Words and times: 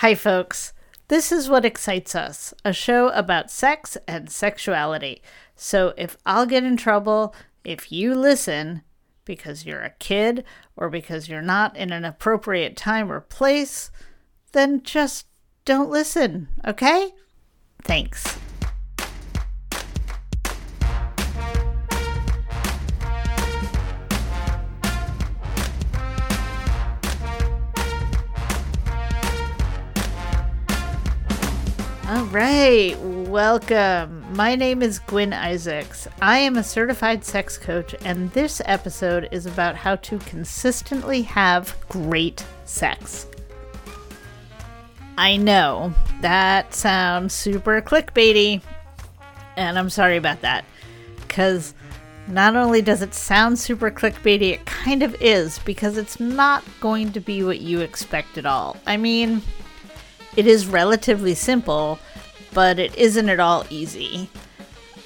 Hi, 0.00 0.14
folks. 0.14 0.72
This 1.08 1.30
is 1.30 1.50
What 1.50 1.66
Excites 1.66 2.14
Us, 2.14 2.54
a 2.64 2.72
show 2.72 3.10
about 3.10 3.50
sex 3.50 3.98
and 4.08 4.30
sexuality. 4.30 5.20
So 5.56 5.92
if 5.98 6.16
I'll 6.24 6.46
get 6.46 6.64
in 6.64 6.78
trouble, 6.78 7.34
if 7.64 7.92
you 7.92 8.14
listen 8.14 8.80
because 9.26 9.66
you're 9.66 9.82
a 9.82 9.92
kid 9.98 10.42
or 10.74 10.88
because 10.88 11.28
you're 11.28 11.42
not 11.42 11.76
in 11.76 11.92
an 11.92 12.06
appropriate 12.06 12.78
time 12.78 13.12
or 13.12 13.20
place, 13.20 13.90
then 14.52 14.82
just 14.82 15.26
don't 15.66 15.90
listen, 15.90 16.48
okay? 16.66 17.12
Thanks. 17.82 18.38
Right, 32.30 32.96
welcome. 33.00 34.24
My 34.36 34.54
name 34.54 34.82
is 34.82 35.00
Gwen 35.00 35.32
Isaacs. 35.32 36.06
I 36.22 36.38
am 36.38 36.56
a 36.56 36.62
certified 36.62 37.24
sex 37.24 37.58
coach, 37.58 37.92
and 38.04 38.30
this 38.30 38.62
episode 38.66 39.28
is 39.32 39.46
about 39.46 39.74
how 39.74 39.96
to 39.96 40.16
consistently 40.20 41.22
have 41.22 41.76
great 41.88 42.46
sex. 42.64 43.26
I 45.18 45.38
know 45.38 45.92
that 46.20 46.72
sounds 46.72 47.34
super 47.34 47.82
clickbaity, 47.82 48.62
and 49.56 49.76
I'm 49.76 49.90
sorry 49.90 50.16
about 50.16 50.42
that 50.42 50.64
because 51.16 51.74
not 52.28 52.54
only 52.54 52.80
does 52.80 53.02
it 53.02 53.12
sound 53.12 53.58
super 53.58 53.90
clickbaity, 53.90 54.52
it 54.52 54.64
kind 54.66 55.02
of 55.02 55.20
is 55.20 55.58
because 55.58 55.96
it's 55.96 56.20
not 56.20 56.62
going 56.80 57.10
to 57.10 57.18
be 57.18 57.42
what 57.42 57.58
you 57.58 57.80
expect 57.80 58.38
at 58.38 58.46
all. 58.46 58.76
I 58.86 58.98
mean, 58.98 59.42
it 60.36 60.46
is 60.46 60.66
relatively 60.66 61.34
simple, 61.34 61.98
but 62.52 62.78
it 62.78 62.96
isn't 62.96 63.28
at 63.28 63.40
all 63.40 63.64
easy. 63.70 64.30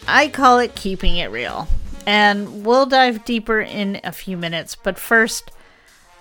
I 0.07 0.29
call 0.29 0.59
it 0.59 0.75
keeping 0.75 1.17
it 1.17 1.31
real. 1.31 1.69
And 2.07 2.65
we'll 2.65 2.87
dive 2.87 3.25
deeper 3.25 3.61
in 3.61 4.01
a 4.05 4.13
few 4.13 4.37
minutes, 4.37 4.77
but 4.77 4.98
first, 4.98 5.51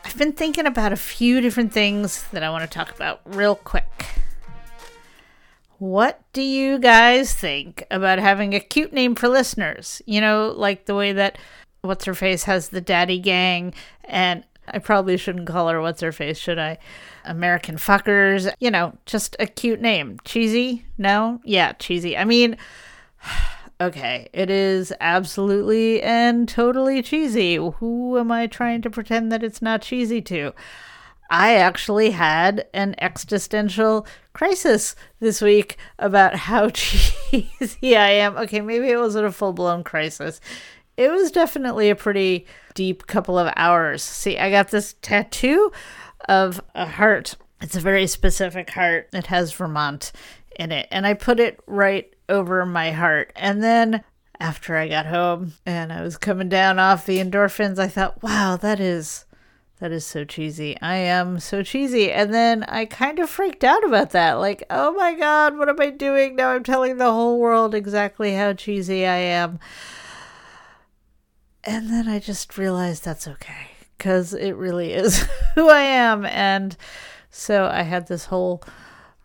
I've 0.06 0.18
been 0.18 0.34
thinking 0.34 0.66
about 0.66 0.94
a 0.94 0.98
few 0.98 1.42
different 1.42 1.74
things 1.74 2.24
that 2.32 2.44
I 2.44 2.50
want 2.50 2.70
to 2.70 2.74
talk 2.74 2.94
about 2.96 3.22
real 3.26 3.56
quick. 3.56 4.06
What 5.80 6.22
do 6.32 6.42
you 6.42 6.80
guys 6.80 7.34
think 7.34 7.86
about 7.92 8.20
having 8.20 8.54
a 8.54 8.60
cute 8.62 8.94
name 8.94 9.16
for 9.16 9.28
listeners? 9.28 10.02
You 10.06 10.22
know, 10.22 10.54
like 10.56 10.86
the 10.86 10.96
way 10.96 11.12
that 11.12 11.38
What's 11.82 12.06
Her 12.06 12.14
Face 12.14 12.46
has 12.46 12.70
the 12.70 12.80
Daddy 12.80 13.20
Gang, 13.20 13.74
and 14.06 14.46
I 14.68 14.80
probably 14.80 15.18
shouldn't 15.18 15.48
call 15.48 15.68
her 15.70 15.82
What's 15.82 16.02
Her 16.02 16.12
Face, 16.12 16.38
should 16.38 16.60
I? 16.60 16.78
American 17.26 17.76
Fuckers. 17.76 18.52
You 18.60 18.72
know, 18.72 18.98
just 19.06 19.36
a 19.40 19.46
cute 19.46 19.82
name. 19.82 20.20
Cheesy? 20.24 20.86
No? 20.98 21.42
Yeah, 21.44 21.74
cheesy. 21.74 22.18
I 22.18 22.26
mean, 22.26 22.58
okay, 23.82 24.30
it 24.34 24.50
is 24.50 24.94
absolutely 25.02 26.02
and 26.02 26.48
totally 26.48 27.02
cheesy. 27.02 27.56
Who 27.56 28.18
am 28.18 28.32
I 28.32 28.48
trying 28.48 28.82
to 28.84 28.90
pretend 28.90 29.32
that 29.32 29.44
it's 29.44 29.62
not 29.62 29.82
cheesy 29.82 30.22
to? 30.24 30.54
I 31.30 31.56
actually 31.56 32.12
had 32.12 32.68
an 32.74 32.96
existential 33.00 34.06
crisis 34.34 34.96
this 35.20 35.42
week 35.42 35.78
about 35.98 36.36
how 36.36 36.70
cheesy 36.74 37.96
I 37.96 38.10
am. 38.12 38.38
Okay, 38.38 38.62
maybe 38.62 38.90
it 38.90 38.98
wasn't 38.98 39.26
a 39.26 39.32
full 39.32 39.54
blown 39.54 39.84
crisis. 39.84 40.40
It 40.98 41.12
was 41.12 41.32
definitely 41.32 41.90
a 41.90 41.96
pretty 41.96 42.46
deep 42.74 43.08
couple 43.08 43.38
of 43.38 43.52
hours. 43.56 44.04
See, 44.04 44.38
I 44.38 44.52
got 44.52 44.70
this 44.70 44.96
tattoo 45.02 45.72
of 46.30 46.62
a 46.76 46.86
heart. 46.86 47.36
It's 47.62 47.76
a 47.76 47.82
very 47.82 48.08
specific 48.08 48.70
heart. 48.72 49.10
It 49.14 49.28
has 49.28 49.54
Vermont 49.54 50.12
in 50.58 50.72
it. 50.72 50.88
And 50.92 51.08
I 51.08 51.14
put 51.14 51.40
it 51.40 51.60
right 51.66 52.14
over 52.30 52.66
my 52.66 52.92
heart. 52.92 53.32
And 53.36 53.64
then 53.64 54.04
after 54.40 54.76
I 54.76 54.88
got 54.88 55.06
home 55.06 55.54
and 55.66 55.92
I 55.92 56.02
was 56.02 56.18
coming 56.18 56.50
down 56.50 56.80
off 56.80 57.06
the 57.06 57.20
endorphins, 57.20 57.80
I 57.80 57.88
thought, 57.88 58.22
wow, 58.22 58.58
that 58.58 58.80
is 58.80 59.26
that 59.80 59.92
is 59.92 60.06
so 60.06 60.24
cheesy. 60.24 60.80
I 60.82 60.96
am 60.96 61.40
so 61.40 61.62
cheesy. 61.62 62.10
And 62.10 62.34
then 62.34 62.64
I 62.64 62.86
kind 62.86 63.20
of 63.20 63.30
freaked 63.30 63.66
out 63.66 63.84
about 63.84 64.12
that. 64.12 64.36
Like, 64.36 64.64
oh 64.70 64.94
my 64.94 65.14
God, 65.14 65.58
what 65.58 65.68
am 65.68 65.82
I 65.82 65.90
doing? 65.90 66.38
Now 66.38 66.52
I'm 66.52 66.64
telling 66.64 66.98
the 66.98 67.12
whole 67.12 67.38
world 67.38 67.76
exactly 67.76 68.34
how 68.34 68.54
cheesy 68.54 69.06
I 69.06 69.18
am. 69.18 69.60
And 71.64 71.90
then 71.90 72.08
I 72.08 72.20
just 72.20 72.58
realized 72.58 73.06
that's 73.06 73.28
okay 73.28 73.72
because 73.98 74.34
it 74.34 74.56
really 74.56 74.94
is 74.94 75.26
who 75.56 75.70
I 75.70 75.82
am. 75.82 76.26
And 76.26 76.76
so 77.30 77.68
I 77.68 77.84
had 77.84 78.08
this 78.08 78.26
whole 78.26 78.64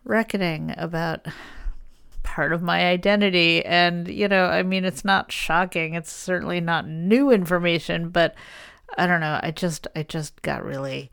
reckoning 0.04 0.74
about 0.76 1.26
part 2.22 2.52
of 2.52 2.62
my 2.62 2.86
identity. 2.86 3.64
And, 3.64 4.06
you 4.06 4.28
know, 4.28 4.44
I 4.44 4.62
mean, 4.62 4.84
it's 4.84 5.04
not 5.04 5.32
shocking. 5.32 5.94
It's 5.94 6.12
certainly 6.12 6.60
not 6.60 6.86
new 6.86 7.30
information, 7.30 8.10
but 8.10 8.34
I 8.96 9.06
don't 9.06 9.20
know. 9.20 9.40
I 9.42 9.50
just 9.50 9.86
I 9.94 10.02
just 10.02 10.40
got 10.42 10.64
really 10.64 11.10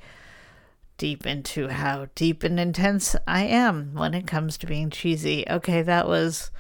deep 0.98 1.26
into 1.26 1.68
how 1.68 2.08
deep 2.16 2.44
and 2.44 2.60
intense 2.60 3.16
I 3.28 3.44
am 3.44 3.94
when 3.94 4.14
it 4.14 4.28
comes 4.28 4.58
to 4.60 4.68
being 4.68 4.90
cheesy. 4.90 5.46
Okay, 5.50 5.82
that 5.82 6.08
was 6.08 6.52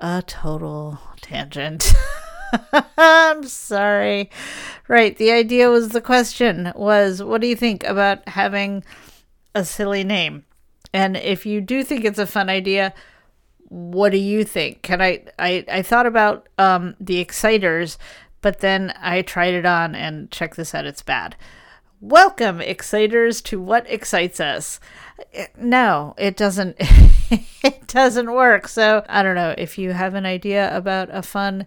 a 0.00 0.22
total 0.26 0.98
tangent. 1.20 1.92
I'm 2.98 3.44
sorry. 3.44 4.30
Right, 4.88 5.16
the 5.16 5.32
idea 5.32 5.70
was 5.70 5.90
the 5.90 6.00
question 6.00 6.72
was 6.74 7.22
what 7.22 7.40
do 7.40 7.46
you 7.46 7.56
think 7.56 7.84
about 7.84 8.28
having 8.28 8.84
a 9.54 9.64
silly 9.64 10.04
name? 10.04 10.44
And 10.92 11.16
if 11.16 11.46
you 11.46 11.60
do 11.60 11.82
think 11.84 12.04
it's 12.04 12.18
a 12.18 12.26
fun 12.26 12.48
idea, 12.48 12.92
what 13.68 14.12
do 14.12 14.18
you 14.18 14.44
think? 14.44 14.82
Can 14.82 15.00
I 15.00 15.24
I, 15.38 15.64
I 15.68 15.82
thought 15.82 16.06
about 16.06 16.48
um 16.58 16.94
the 17.00 17.18
exciters 17.18 17.98
but 18.42 18.58
then 18.58 18.92
I 19.00 19.22
tried 19.22 19.54
it 19.54 19.64
on 19.64 19.94
and 19.94 20.30
check 20.30 20.56
this 20.56 20.74
out, 20.74 20.84
it's 20.84 21.00
bad. 21.00 21.36
Welcome, 22.00 22.60
exciters, 22.60 23.40
to 23.42 23.60
what 23.60 23.88
excites 23.88 24.40
us. 24.40 24.80
No, 25.56 26.14
it 26.18 26.36
doesn't. 26.36 26.76
it 27.30 27.86
doesn't 27.86 28.32
work. 28.32 28.66
So 28.66 29.04
I 29.08 29.22
don't 29.22 29.36
know 29.36 29.54
if 29.56 29.78
you 29.78 29.92
have 29.92 30.14
an 30.14 30.26
idea 30.26 30.76
about 30.76 31.08
a 31.12 31.22
fun, 31.22 31.66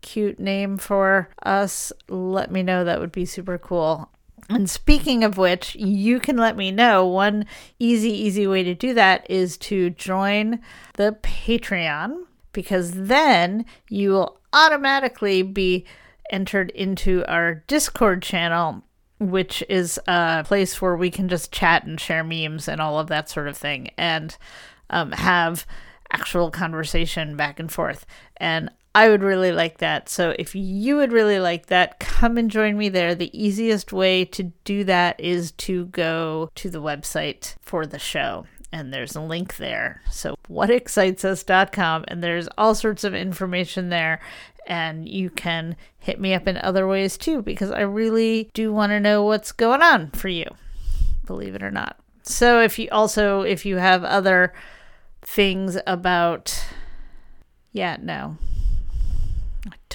cute 0.00 0.38
name 0.38 0.76
for 0.76 1.28
us. 1.42 1.92
Let 2.08 2.50
me 2.50 2.62
know. 2.62 2.84
That 2.84 3.00
would 3.00 3.12
be 3.12 3.24
super 3.24 3.58
cool. 3.58 4.10
And 4.48 4.68
speaking 4.70 5.24
of 5.24 5.36
which, 5.36 5.74
you 5.74 6.20
can 6.20 6.36
let 6.36 6.56
me 6.56 6.70
know. 6.70 7.06
One 7.06 7.44
easy, 7.78 8.10
easy 8.10 8.46
way 8.46 8.62
to 8.62 8.74
do 8.74 8.94
that 8.94 9.30
is 9.30 9.58
to 9.58 9.90
join 9.90 10.60
the 10.94 11.18
Patreon 11.22 12.22
because 12.52 12.92
then 12.92 13.66
you 13.90 14.12
will 14.12 14.40
automatically 14.52 15.42
be 15.42 15.84
entered 16.30 16.70
into 16.70 17.24
our 17.26 17.56
Discord 17.66 18.22
channel, 18.22 18.82
which 19.18 19.62
is 19.68 20.00
a 20.06 20.44
place 20.46 20.80
where 20.80 20.96
we 20.96 21.10
can 21.10 21.28
just 21.28 21.52
chat 21.52 21.84
and 21.84 22.00
share 22.00 22.24
memes 22.24 22.68
and 22.68 22.80
all 22.80 22.98
of 22.98 23.08
that 23.08 23.28
sort 23.28 23.48
of 23.48 23.56
thing 23.56 23.90
and 23.98 24.36
um, 24.88 25.12
have 25.12 25.66
actual 26.10 26.50
conversation 26.50 27.36
back 27.36 27.60
and 27.60 27.70
forth. 27.70 28.06
And 28.38 28.70
I 28.94 29.08
would 29.08 29.22
really 29.22 29.52
like 29.52 29.78
that. 29.78 30.08
So 30.08 30.34
if 30.38 30.54
you 30.54 30.96
would 30.96 31.12
really 31.12 31.38
like 31.38 31.66
that, 31.66 32.00
come 32.00 32.36
and 32.36 32.50
join 32.50 32.76
me 32.76 32.88
there. 32.88 33.14
The 33.14 33.36
easiest 33.38 33.92
way 33.92 34.24
to 34.26 34.44
do 34.64 34.84
that 34.84 35.20
is 35.20 35.52
to 35.52 35.86
go 35.86 36.50
to 36.56 36.70
the 36.70 36.82
website 36.82 37.54
for 37.60 37.86
the 37.86 37.98
show 37.98 38.46
and 38.72 38.92
there's 38.92 39.16
a 39.16 39.20
link 39.20 39.56
there. 39.56 40.02
So, 40.10 40.36
whatexcitesus.com, 40.48 42.04
and 42.08 42.22
there's 42.22 42.48
all 42.58 42.74
sorts 42.74 43.04
of 43.04 43.14
information 43.14 43.88
there. 43.88 44.20
And 44.66 45.08
you 45.08 45.30
can 45.30 45.76
hit 45.98 46.20
me 46.20 46.34
up 46.34 46.46
in 46.46 46.58
other 46.58 46.86
ways 46.86 47.16
too, 47.16 47.40
because 47.40 47.70
I 47.70 47.80
really 47.80 48.50
do 48.52 48.72
want 48.72 48.90
to 48.90 49.00
know 49.00 49.22
what's 49.22 49.52
going 49.52 49.82
on 49.82 50.10
for 50.10 50.28
you, 50.28 50.44
believe 51.24 51.54
it 51.54 51.62
or 51.62 51.70
not. 51.70 51.98
So, 52.22 52.60
if 52.60 52.78
you 52.78 52.88
also, 52.92 53.42
if 53.42 53.64
you 53.64 53.76
have 53.76 54.04
other 54.04 54.52
things 55.22 55.78
about, 55.86 56.66
yeah, 57.72 57.96
no, 58.00 58.36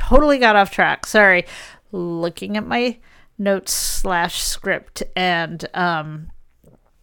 totally 0.07 0.37
got 0.37 0.55
off 0.55 0.71
track. 0.71 1.05
Sorry. 1.05 1.45
Looking 1.91 2.57
at 2.57 2.65
my 2.65 2.97
notes 3.37 3.73
slash 3.73 4.41
script 4.41 5.03
and 5.15 5.65
um 5.73 6.31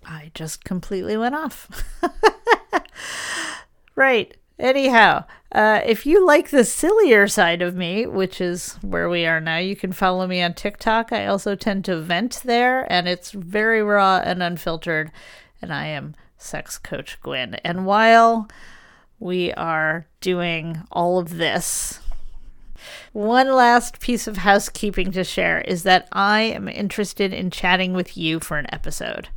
I 0.05 0.31
just 0.35 0.64
completely 0.64 1.17
went 1.17 1.35
off. 1.35 1.85
right. 3.94 4.37
Anyhow, 4.58 5.25
uh, 5.52 5.81
if 5.87 6.05
you 6.05 6.26
like 6.26 6.50
the 6.50 6.64
sillier 6.64 7.26
side 7.26 7.62
of 7.62 7.75
me, 7.75 8.06
which 8.06 8.41
is 8.41 8.75
where 8.82 9.08
we 9.08 9.25
are 9.25 9.41
now, 9.41 9.56
you 9.58 9.75
can 9.75 9.93
follow 9.93 10.26
me 10.26 10.43
on 10.43 10.55
TikTok. 10.55 11.12
I 11.12 11.26
also 11.26 11.55
tend 11.55 11.85
to 11.87 12.00
vent 12.00 12.43
there, 12.44 12.91
and 12.93 13.08
it's 13.08 13.31
very 13.31 13.82
raw 13.82 14.20
and 14.23 14.43
unfiltered. 14.43 15.11
And 15.62 15.73
I 15.73 15.87
am 15.87 16.14
Sex 16.37 16.76
Coach 16.76 17.20
Gwen. 17.23 17.55
And 17.56 17.87
while 17.87 18.49
we 19.19 19.52
are 19.55 20.06
doing 20.20 20.82
all 20.93 21.19
of 21.19 21.37
this, 21.37 22.00
one 23.12 23.53
last 23.53 24.00
piece 24.00 24.27
of 24.27 24.38
housekeeping 24.38 25.12
to 25.12 25.25
share 25.25 25.61
is 25.61 25.82
that 25.82 26.09
I 26.12 26.43
am 26.43 26.69
interested 26.69 27.32
in 27.32 27.50
chatting 27.50 27.93
with 27.93 28.17
you 28.17 28.41
for 28.41 28.59
an 28.59 28.67
episode. 28.73 29.29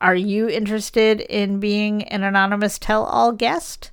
Are 0.00 0.16
you 0.16 0.48
interested 0.48 1.20
in 1.20 1.60
being 1.60 2.02
an 2.04 2.22
anonymous 2.22 2.78
tell 2.78 3.04
all 3.04 3.32
guest? 3.32 3.90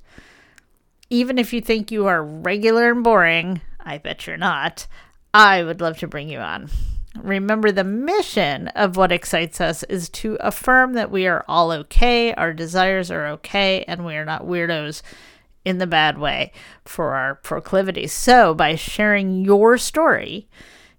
Even 1.10 1.38
if 1.38 1.52
you 1.52 1.60
think 1.60 1.90
you 1.90 2.06
are 2.06 2.24
regular 2.24 2.90
and 2.90 3.04
boring, 3.04 3.60
I 3.80 3.98
bet 3.98 4.26
you're 4.26 4.36
not, 4.36 4.86
I 5.34 5.62
would 5.62 5.80
love 5.80 5.98
to 5.98 6.08
bring 6.08 6.28
you 6.28 6.38
on. 6.38 6.70
Remember, 7.16 7.70
the 7.70 7.84
mission 7.84 8.68
of 8.68 8.96
what 8.96 9.12
excites 9.12 9.60
us 9.60 9.82
is 9.84 10.08
to 10.10 10.36
affirm 10.40 10.94
that 10.94 11.10
we 11.10 11.26
are 11.26 11.44
all 11.46 11.70
okay, 11.70 12.32
our 12.34 12.52
desires 12.52 13.10
are 13.10 13.26
okay, 13.28 13.84
and 13.86 14.04
we 14.04 14.16
are 14.16 14.24
not 14.24 14.46
weirdos 14.46 15.02
in 15.64 15.78
the 15.78 15.86
bad 15.86 16.18
way 16.18 16.52
for 16.84 17.14
our 17.14 17.36
proclivities. 17.36 18.12
So, 18.12 18.54
by 18.54 18.74
sharing 18.74 19.44
your 19.44 19.78
story, 19.78 20.48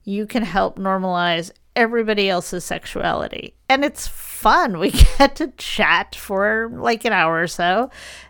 you 0.03 0.25
can 0.25 0.43
help 0.43 0.77
normalize 0.77 1.51
everybody 1.75 2.29
else's 2.29 2.63
sexuality. 2.63 3.55
And 3.69 3.83
it's 3.83 4.07
fun. 4.07 4.79
We 4.79 4.91
get 5.17 5.35
to 5.37 5.47
chat 5.57 6.15
for 6.15 6.69
like 6.73 7.05
an 7.05 7.13
hour 7.13 7.41
or 7.41 7.47
so. 7.47 7.89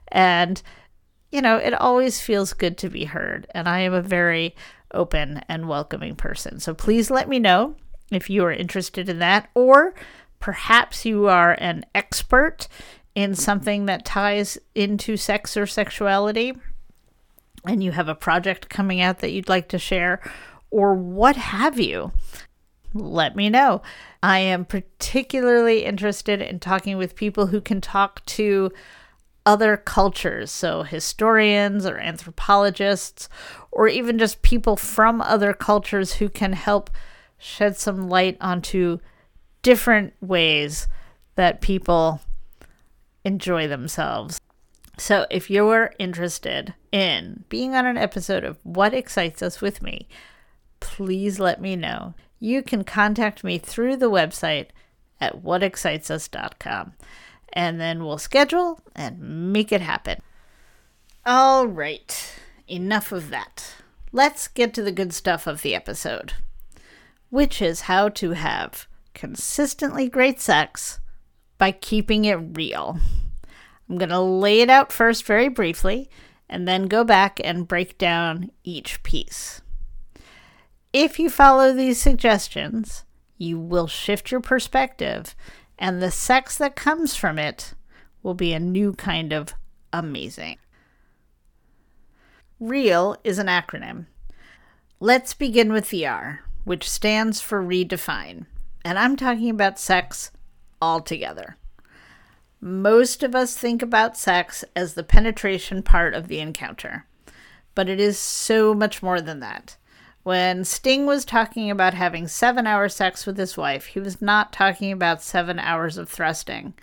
And, 0.10 0.62
you 1.32 1.42
know, 1.42 1.58
it 1.58 1.74
always 1.74 2.22
feels 2.22 2.54
good 2.54 2.78
to 2.80 2.90
be 2.90 3.06
heard. 3.06 3.48
And 3.54 3.68
I 3.68 3.80
am 3.80 3.94
a 3.94 4.02
very 4.02 4.56
open 4.94 5.42
and 5.50 5.68
welcoming 5.68 6.16
person. 6.16 6.60
So 6.60 6.74
please 6.74 7.10
let 7.10 7.28
me 7.28 7.40
know 7.40 7.76
if 8.12 8.30
you 8.30 8.46
are 8.46 8.52
interested 8.52 9.10
in 9.10 9.20
that, 9.20 9.50
or 9.56 9.96
perhaps 10.40 11.06
you 11.06 11.28
are 11.28 11.58
an 11.60 11.86
expert 11.96 12.68
in 13.16 13.36
something 13.36 13.86
that 13.86 14.06
ties 14.06 14.58
into 14.74 15.18
sex 15.18 15.56
or 15.56 15.66
sexuality 15.68 16.54
and 17.66 17.84
you 17.84 17.92
have 17.92 18.08
a 18.08 18.16
project 18.16 18.70
coming 18.70 19.02
out 19.02 19.20
that 19.20 19.32
you'd 19.32 19.50
like 19.50 19.70
to 19.70 19.80
share, 19.80 20.20
or 20.70 20.94
what 20.94 21.36
have 21.36 21.80
you, 21.80 22.12
let 22.94 23.36
me 23.36 23.50
know. 23.50 23.82
I 24.22 24.40
am 24.40 24.66
particularly 24.66 25.86
interested 25.86 26.42
in 26.42 26.60
talking 26.60 26.98
with 26.98 27.16
people 27.16 27.48
who 27.48 27.62
can 27.62 27.82
talk 27.82 28.26
to 28.26 28.72
other 29.46 29.78
cultures, 29.78 30.52
so 30.52 30.84
historians 30.84 31.86
or 31.86 31.98
anthropologists, 31.98 33.28
or 33.72 33.88
even 33.88 34.18
just 34.18 34.42
people 34.42 34.78
from 34.78 35.22
other 35.22 35.54
cultures 35.54 36.14
who 36.14 36.30
can 36.30 36.54
help 36.54 36.90
shed 37.38 37.78
some 37.78 38.10
light 38.10 38.38
onto 38.40 39.00
different 39.62 40.14
ways 40.22 40.88
that 41.36 41.62
people 41.62 42.22
enjoy 43.24 43.68
themselves. 43.68 44.40
So, 44.98 45.26
if 45.32 45.50
you're 45.50 45.94
interested 45.98 46.76
in 46.92 47.46
being 47.50 47.74
on 47.74 47.86
an 47.86 47.98
episode 47.98 48.44
of 48.44 48.60
What 48.64 48.94
Excites 48.94 49.42
Us 49.42 49.60
with 49.60 49.82
me, 49.82 50.08
please 50.80 51.40
let 51.40 51.60
me 51.60 51.76
know. 51.76 52.14
You 52.40 52.62
can 52.62 52.84
contact 52.84 53.44
me 53.44 53.58
through 53.58 53.98
the 53.98 54.12
website 54.12 54.68
at 55.20 55.44
whatexcitesus.com 55.44 56.94
and 57.54 57.80
then 57.80 58.04
we'll 58.04 58.18
schedule 58.18 58.80
and 58.96 59.54
make 59.54 59.72
it 59.72 59.82
happen. 59.82 60.20
All 61.26 61.68
right, 61.68 62.36
enough 62.68 63.12
of 63.12 63.30
that. 63.30 63.76
Let's 64.12 64.48
get 64.48 64.74
to 64.74 64.84
the 64.84 64.92
good 64.92 65.14
stuff 65.14 65.48
of 65.48 65.62
the 65.62 65.74
episode, 65.74 66.34
which 67.30 67.62
is 67.62 67.82
how 67.82 68.10
to 68.10 68.32
have 68.32 68.88
consistently 69.14 70.10
great 70.10 70.42
sex 70.42 71.00
by 71.64 71.72
keeping 71.72 72.26
it 72.26 72.58
real. 72.58 73.00
I'm 73.90 73.98
going 73.98 74.10
to 74.10 74.20
lay 74.20 74.60
it 74.60 74.70
out 74.70 74.92
first 74.92 75.24
very 75.24 75.48
briefly 75.48 76.10
and 76.50 76.68
then 76.68 76.88
go 76.88 77.06
back 77.06 77.40
and 77.42 77.66
break 77.66 77.98
down 77.98 78.52
each 78.66 79.02
piece. 79.02 79.62
If 80.92 81.20
you 81.20 81.30
follow 81.30 81.72
these 81.72 82.02
suggestions, 82.02 83.06
you 83.38 83.58
will 83.58 83.88
shift 83.88 84.30
your 84.30 84.42
perspective, 84.42 85.38
and 85.80 86.02
the 86.02 86.12
sex 86.12 86.58
that 86.58 86.76
comes 86.76 87.16
from 87.16 87.40
it 87.40 87.76
will 88.24 88.34
be 88.34 88.52
a 88.52 88.60
new 88.60 88.92
kind 88.92 89.32
of 89.32 89.54
amazing. 89.94 90.58
REAL 92.60 93.16
is 93.24 93.40
an 93.40 93.48
acronym. 93.48 94.08
Let's 95.00 95.34
begin 95.34 95.72
with 95.72 95.92
the 95.92 96.08
R, 96.08 96.42
which 96.66 96.90
stands 96.90 97.40
for 97.40 97.64
redefine, 97.64 98.48
and 98.84 99.00
I'm 99.00 99.16
talking 99.16 99.50
about 99.50 99.80
sex 99.80 100.30
altogether. 100.84 101.58
Most 102.60 103.24
of 103.24 103.36
us 103.36 103.56
think 103.58 103.82
about 103.82 104.18
sex 104.18 104.64
as 104.76 104.94
the 104.94 105.04
penetration 105.04 105.84
part 105.84 106.14
of 106.14 106.28
the 106.28 106.40
encounter, 106.40 107.06
but 107.76 107.90
it 107.90 108.00
is 108.00 108.18
so 108.18 108.74
much 108.74 109.04
more 109.04 109.20
than 109.20 109.40
that. 109.40 109.76
When 110.24 110.64
Sting 110.64 111.06
was 111.06 111.26
talking 111.26 111.70
about 111.70 111.94
having 111.94 112.28
seven 112.28 112.66
hour 112.66 112.88
sex 112.88 113.26
with 113.26 113.38
his 113.38 113.58
wife, 113.58 113.88
he 113.88 114.00
was 114.00 114.22
not 114.22 114.54
talking 114.54 114.94
about 114.94 115.22
seven 115.22 115.60
hours 115.60 115.98
of 115.98 116.08
thrusting. 116.08 116.74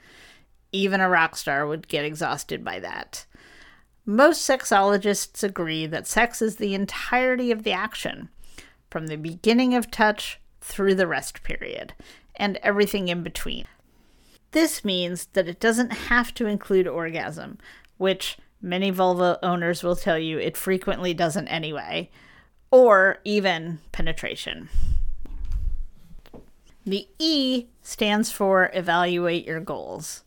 Even 0.73 1.01
a 1.01 1.09
rock 1.09 1.37
star 1.37 1.67
would 1.67 1.89
get 1.89 2.05
exhausted 2.05 2.63
by 2.63 2.79
that. 2.81 3.25
Most 4.05 4.47
sexologists 4.47 5.43
agree 5.43 5.87
that 5.87 6.07
sex 6.07 6.43
is 6.43 6.57
the 6.57 6.75
entirety 6.75 7.51
of 7.51 7.63
the 7.63 7.73
action, 7.73 8.29
from 8.91 9.07
the 9.07 9.17
beginning 9.17 9.75
of 9.75 9.91
touch 9.91 10.39
through 10.61 10.95
the 10.95 11.07
rest 11.07 11.43
period, 11.43 11.95
and 12.37 12.59
everything 12.63 13.09
in 13.09 13.23
between. 13.23 13.67
This 14.53 14.85
means 14.85 15.27
that 15.35 15.49
it 15.49 15.61
doesn't 15.61 15.93
have 15.93 16.35
to 16.35 16.47
include 16.47 16.89
orgasm, 16.89 17.59
which 17.99 18.39
many 18.61 18.91
vulva 18.91 19.39
owners 19.43 19.83
will 19.83 19.97
tell 19.97 20.19
you 20.19 20.39
it 20.39 20.57
frequently 20.57 21.15
doesn't 21.15 21.49
anyway, 21.49 22.11
or 22.71 23.19
even 23.25 23.79
penetration. 23.93 24.69
The 26.85 27.07
E 27.19 27.67
stands 27.83 28.33
for 28.33 28.71
evaluate 28.75 29.47
your 29.47 29.61
goals. 29.61 30.25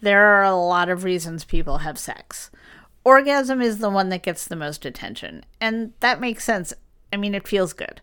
There 0.00 0.26
are 0.26 0.44
a 0.44 0.54
lot 0.54 0.88
of 0.88 1.02
reasons 1.02 1.44
people 1.44 1.78
have 1.78 1.98
sex. 1.98 2.50
Orgasm 3.04 3.60
is 3.60 3.78
the 3.78 3.90
one 3.90 4.08
that 4.10 4.22
gets 4.22 4.46
the 4.46 4.56
most 4.56 4.84
attention, 4.84 5.44
and 5.60 5.92
that 6.00 6.20
makes 6.20 6.44
sense. 6.44 6.72
I 7.12 7.16
mean, 7.16 7.34
it 7.34 7.48
feels 7.48 7.72
good. 7.72 8.00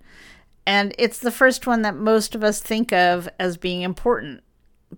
And 0.66 0.94
it's 0.98 1.20
the 1.20 1.32
first 1.32 1.66
one 1.66 1.82
that 1.82 1.96
most 1.96 2.36
of 2.36 2.44
us 2.44 2.60
think 2.60 2.92
of 2.92 3.28
as 3.40 3.58
being 3.58 3.82
important 3.82 4.44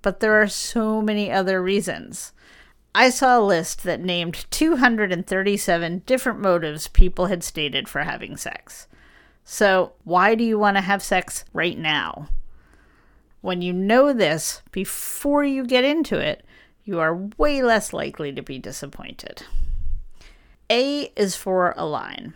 but 0.02 0.20
there 0.20 0.42
are 0.42 0.48
so 0.48 1.02
many 1.02 1.32
other 1.32 1.62
reasons. 1.62 2.34
I 2.96 3.10
saw 3.10 3.40
a 3.40 3.42
list 3.42 3.84
that 3.84 4.02
named 4.02 4.46
237 4.52 6.04
different 6.06 6.40
motives 6.40 6.88
people 6.88 7.26
had 7.28 7.44
stated 7.44 7.90
for 7.90 8.02
having 8.02 8.38
sex. 8.38 8.88
So, 9.44 9.94
why 10.04 10.36
do 10.36 10.44
you 10.44 10.60
want 10.60 10.78
to 10.78 10.82
have 10.82 11.04
sex 11.04 11.44
right 11.54 11.78
now? 11.78 12.30
When 13.42 13.62
you 13.62 13.74
know 13.74 14.14
this 14.14 14.62
before 14.72 15.44
you 15.44 15.66
get 15.66 15.84
into 15.84 16.18
it, 16.18 16.46
you 16.84 17.00
are 17.00 17.30
way 17.38 17.62
less 17.62 17.94
likely 17.94 18.32
to 18.34 18.42
be 18.42 18.60
disappointed. 18.60 19.44
A 20.70 21.12
is 21.16 21.36
for 21.36 21.74
align. 21.76 22.34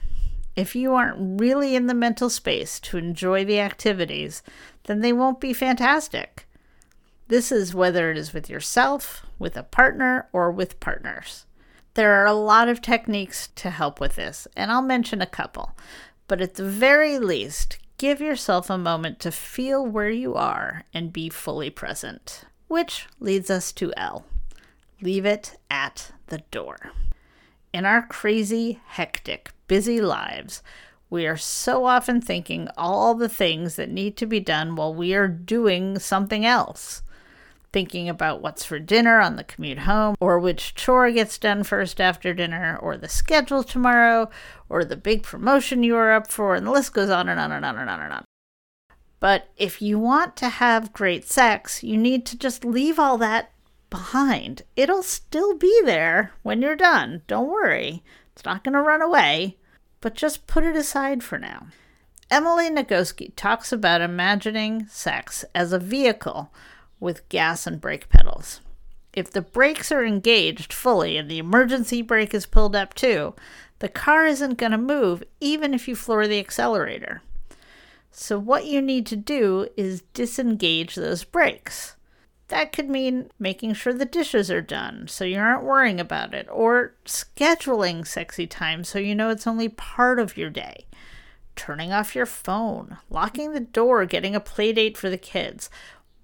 If 0.55 0.75
you 0.75 0.95
aren't 0.95 1.39
really 1.39 1.75
in 1.75 1.85
the 1.85 1.93
mental 1.93 2.29
space 2.29 2.79
to 2.81 2.97
enjoy 2.97 3.45
the 3.45 3.59
activities, 3.59 4.41
then 4.85 5.01
they 5.01 5.13
won't 5.13 5.39
be 5.39 5.53
fantastic. 5.53 6.46
This 7.27 7.51
is 7.51 7.75
whether 7.75 8.09
it 8.09 8.17
is 8.17 8.33
with 8.33 8.49
yourself, 8.49 9.25
with 9.37 9.57
a 9.57 9.63
partner, 9.63 10.29
or 10.31 10.49
with 10.49 10.79
partners. 10.79 11.45
There 11.93 12.13
are 12.13 12.25
a 12.25 12.33
lot 12.33 12.69
of 12.69 12.81
techniques 12.81 13.49
to 13.55 13.69
help 13.69 13.99
with 13.99 14.15
this, 14.15 14.47
and 14.55 14.71
I'll 14.71 14.81
mention 14.81 15.21
a 15.21 15.25
couple. 15.25 15.75
But 16.27 16.41
at 16.41 16.55
the 16.55 16.63
very 16.63 17.19
least, 17.19 17.79
give 17.97 18.21
yourself 18.21 18.69
a 18.69 18.77
moment 18.77 19.19
to 19.21 19.31
feel 19.31 19.85
where 19.85 20.09
you 20.09 20.35
are 20.35 20.85
and 20.93 21.11
be 21.11 21.29
fully 21.29 21.69
present. 21.69 22.43
Which 22.67 23.07
leads 23.19 23.49
us 23.49 23.71
to 23.73 23.93
L 23.97 24.25
leave 25.01 25.25
it 25.25 25.57
at 25.69 26.11
the 26.27 26.39
door. 26.51 26.91
In 27.73 27.85
our 27.85 28.05
crazy, 28.05 28.79
hectic, 28.87 29.51
busy 29.67 30.01
lives, 30.01 30.63
we 31.09 31.25
are 31.27 31.37
so 31.37 31.85
often 31.85 32.19
thinking 32.19 32.67
all 32.77 33.13
the 33.15 33.29
things 33.29 33.75
that 33.75 33.89
need 33.89 34.17
to 34.17 34.25
be 34.25 34.39
done 34.39 34.75
while 34.75 34.93
we 34.93 35.13
are 35.13 35.27
doing 35.27 35.99
something 35.99 36.45
else 36.45 37.01
thinking 37.77 38.09
about 38.09 38.41
what's 38.41 38.65
for 38.65 38.79
dinner 38.79 39.19
on 39.19 39.35
the 39.35 39.43
commute 39.43 39.77
home, 39.77 40.15
or 40.19 40.39
which 40.39 40.73
chore 40.73 41.11
gets 41.11 41.37
done 41.37 41.63
first 41.63 42.01
after 42.01 42.33
dinner, 42.33 42.75
or 42.81 42.97
the 42.97 43.07
schedule 43.07 43.63
tomorrow, 43.63 44.27
or 44.67 44.83
the 44.83 44.97
big 44.97 45.21
promotion 45.21 45.83
you 45.83 45.95
are 45.95 46.11
up 46.11 46.25
for, 46.25 46.55
and 46.55 46.65
the 46.65 46.71
list 46.71 46.91
goes 46.91 47.11
on 47.11 47.29
and 47.29 47.39
on 47.39 47.51
and 47.51 47.63
on 47.63 47.77
and 47.77 47.87
on 47.87 47.99
and 47.99 48.13
on. 48.13 48.25
But 49.19 49.51
if 49.57 49.79
you 49.79 49.99
want 49.99 50.35
to 50.37 50.49
have 50.49 50.91
great 50.91 51.27
sex, 51.27 51.83
you 51.83 51.97
need 51.97 52.25
to 52.25 52.35
just 52.35 52.65
leave 52.65 52.97
all 52.97 53.19
that 53.19 53.51
behind. 53.91 54.63
It'll 54.75 55.03
still 55.03 55.55
be 55.55 55.79
there 55.85 56.31
when 56.41 56.63
you're 56.63 56.75
done. 56.75 57.21
Don't 57.27 57.47
worry, 57.47 58.01
it's 58.33 58.43
not 58.43 58.63
going 58.63 58.73
to 58.73 58.81
run 58.81 59.03
away, 59.03 59.57
but 60.01 60.15
just 60.15 60.47
put 60.47 60.63
it 60.63 60.75
aside 60.75 61.21
for 61.23 61.37
now. 61.37 61.67
Emily 62.31 62.71
Nagoski 62.71 63.33
talks 63.35 63.71
about 63.71 64.01
imagining 64.01 64.87
sex 64.87 65.45
as 65.53 65.71
a 65.71 65.77
vehicle 65.77 66.51
with 66.99 67.27
gas 67.29 67.67
and 67.67 67.79
brake 67.81 68.09
pedals. 68.09 68.61
If 69.13 69.31
the 69.31 69.41
brakes 69.41 69.91
are 69.91 70.05
engaged 70.05 70.71
fully 70.71 71.17
and 71.17 71.29
the 71.29 71.39
emergency 71.39 72.01
brake 72.01 72.33
is 72.33 72.45
pulled 72.45 72.75
up 72.75 72.93
too, 72.93 73.33
the 73.79 73.89
car 73.89 74.25
isn't 74.25 74.57
going 74.57 74.71
to 74.71 74.77
move 74.77 75.23
even 75.39 75.73
if 75.73 75.87
you 75.87 75.95
floor 75.95 76.27
the 76.27 76.39
accelerator. 76.39 77.21
So, 78.11 78.39
what 78.39 78.65
you 78.65 78.81
need 78.81 79.05
to 79.07 79.15
do 79.15 79.67
is 79.77 80.01
disengage 80.13 80.95
those 80.95 81.23
brakes. 81.23 81.95
That 82.47 82.71
could 82.71 82.89
mean 82.89 83.29
making 83.37 83.73
sure 83.73 83.93
the 83.93 84.05
dishes 84.05 84.49
are 84.49 84.61
done 84.61 85.07
so 85.07 85.25
you 85.25 85.37
aren't 85.37 85.63
worrying 85.63 85.99
about 85.99 86.33
it, 86.33 86.47
or 86.49 86.95
scheduling 87.05 88.07
sexy 88.07 88.47
time 88.47 88.83
so 88.83 88.99
you 88.99 89.13
know 89.13 89.29
it's 89.29 89.45
only 89.45 89.69
part 89.69 90.19
of 90.19 90.37
your 90.37 90.49
day, 90.49 90.85
turning 91.55 91.91
off 91.91 92.15
your 92.15 92.25
phone, 92.25 92.97
locking 93.09 93.51
the 93.51 93.59
door, 93.59 94.05
getting 94.05 94.33
a 94.33 94.39
play 94.39 94.71
date 94.71 94.97
for 94.97 95.09
the 95.09 95.17
kids. 95.17 95.69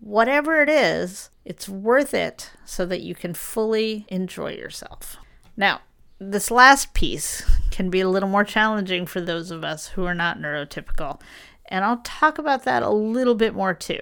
Whatever 0.03 0.61
it 0.61 0.67
is, 0.67 1.29
it's 1.45 1.69
worth 1.69 2.13
it 2.13 2.51
so 2.65 2.85
that 2.85 2.99
you 2.99 3.15
can 3.15 3.33
fully 3.33 4.05
enjoy 4.09 4.51
yourself. 4.51 5.15
Now, 5.55 5.79
this 6.19 6.51
last 6.51 6.93
piece 6.93 7.49
can 7.71 7.89
be 7.89 8.01
a 8.01 8.09
little 8.09 8.27
more 8.27 8.43
challenging 8.43 9.05
for 9.05 9.21
those 9.21 9.49
of 9.49 9.63
us 9.63 9.87
who 9.87 10.03
are 10.03 10.13
not 10.13 10.39
neurotypical, 10.39 11.21
and 11.67 11.85
I'll 11.85 12.01
talk 12.03 12.37
about 12.37 12.63
that 12.63 12.83
a 12.83 12.89
little 12.89 13.33
bit 13.33 13.53
more 13.53 13.73
too. 13.73 14.01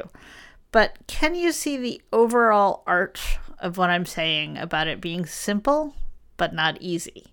But 0.72 0.98
can 1.06 1.36
you 1.36 1.52
see 1.52 1.78
the 1.78 2.02
overall 2.12 2.82
arch 2.88 3.38
of 3.60 3.78
what 3.78 3.92
I'm 3.92 4.08
saying 4.08 4.58
about 4.58 4.88
it 4.88 5.02
being 5.02 5.28
simple 5.28 5.94
but 6.36 6.52
not 6.52 6.82
easy? 6.82 7.28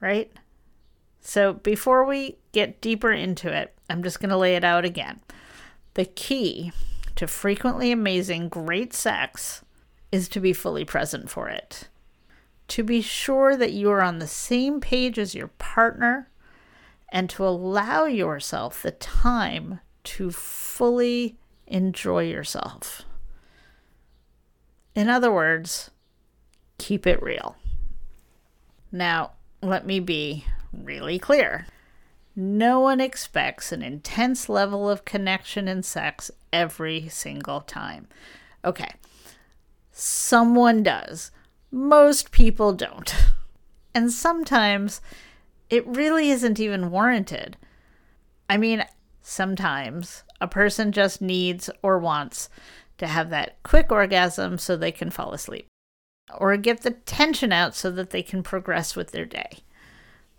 Right? 0.00 0.32
So 1.20 1.52
before 1.52 2.06
we 2.06 2.38
get 2.52 2.80
deeper 2.80 3.12
into 3.12 3.54
it, 3.54 3.74
I'm 3.90 4.02
just 4.02 4.20
going 4.20 4.30
to 4.30 4.38
lay 4.38 4.56
it 4.56 4.64
out 4.64 4.86
again. 4.86 5.20
The 5.92 6.06
key 6.06 6.72
to 7.16 7.26
frequently 7.26 7.92
amazing, 7.92 8.48
great 8.48 8.92
sex 8.92 9.64
is 10.10 10.28
to 10.28 10.40
be 10.40 10.52
fully 10.52 10.84
present 10.84 11.30
for 11.30 11.48
it. 11.48 11.88
To 12.68 12.82
be 12.82 13.00
sure 13.00 13.56
that 13.56 13.72
you 13.72 13.90
are 13.90 14.02
on 14.02 14.18
the 14.18 14.26
same 14.26 14.80
page 14.80 15.18
as 15.18 15.34
your 15.34 15.48
partner 15.48 16.30
and 17.10 17.28
to 17.30 17.46
allow 17.46 18.06
yourself 18.06 18.82
the 18.82 18.92
time 18.92 19.80
to 20.04 20.30
fully 20.30 21.36
enjoy 21.66 22.24
yourself. 22.24 23.02
In 24.94 25.08
other 25.08 25.32
words, 25.32 25.90
keep 26.78 27.06
it 27.06 27.22
real. 27.22 27.56
Now, 28.90 29.32
let 29.62 29.86
me 29.86 30.00
be 30.00 30.44
really 30.72 31.18
clear. 31.18 31.66
No 32.34 32.80
one 32.80 33.00
expects 33.00 33.72
an 33.72 33.82
intense 33.82 34.48
level 34.48 34.88
of 34.88 35.04
connection 35.04 35.68
and 35.68 35.84
sex 35.84 36.30
every 36.52 37.08
single 37.08 37.60
time. 37.60 38.08
Okay, 38.64 38.92
someone 39.90 40.82
does. 40.82 41.30
Most 41.70 42.30
people 42.32 42.72
don't. 42.72 43.14
And 43.94 44.10
sometimes 44.10 45.02
it 45.68 45.86
really 45.86 46.30
isn't 46.30 46.58
even 46.58 46.90
warranted. 46.90 47.58
I 48.48 48.56
mean, 48.56 48.84
sometimes 49.20 50.24
a 50.40 50.48
person 50.48 50.92
just 50.92 51.20
needs 51.20 51.68
or 51.82 51.98
wants 51.98 52.48
to 52.98 53.06
have 53.06 53.30
that 53.30 53.62
quick 53.62 53.92
orgasm 53.92 54.58
so 54.58 54.76
they 54.76 54.92
can 54.92 55.10
fall 55.10 55.32
asleep, 55.32 55.66
or 56.38 56.56
get 56.56 56.82
the 56.82 56.92
tension 56.92 57.52
out 57.52 57.74
so 57.74 57.90
that 57.90 58.10
they 58.10 58.22
can 58.22 58.42
progress 58.42 58.96
with 58.96 59.12
their 59.12 59.24
day. 59.24 59.58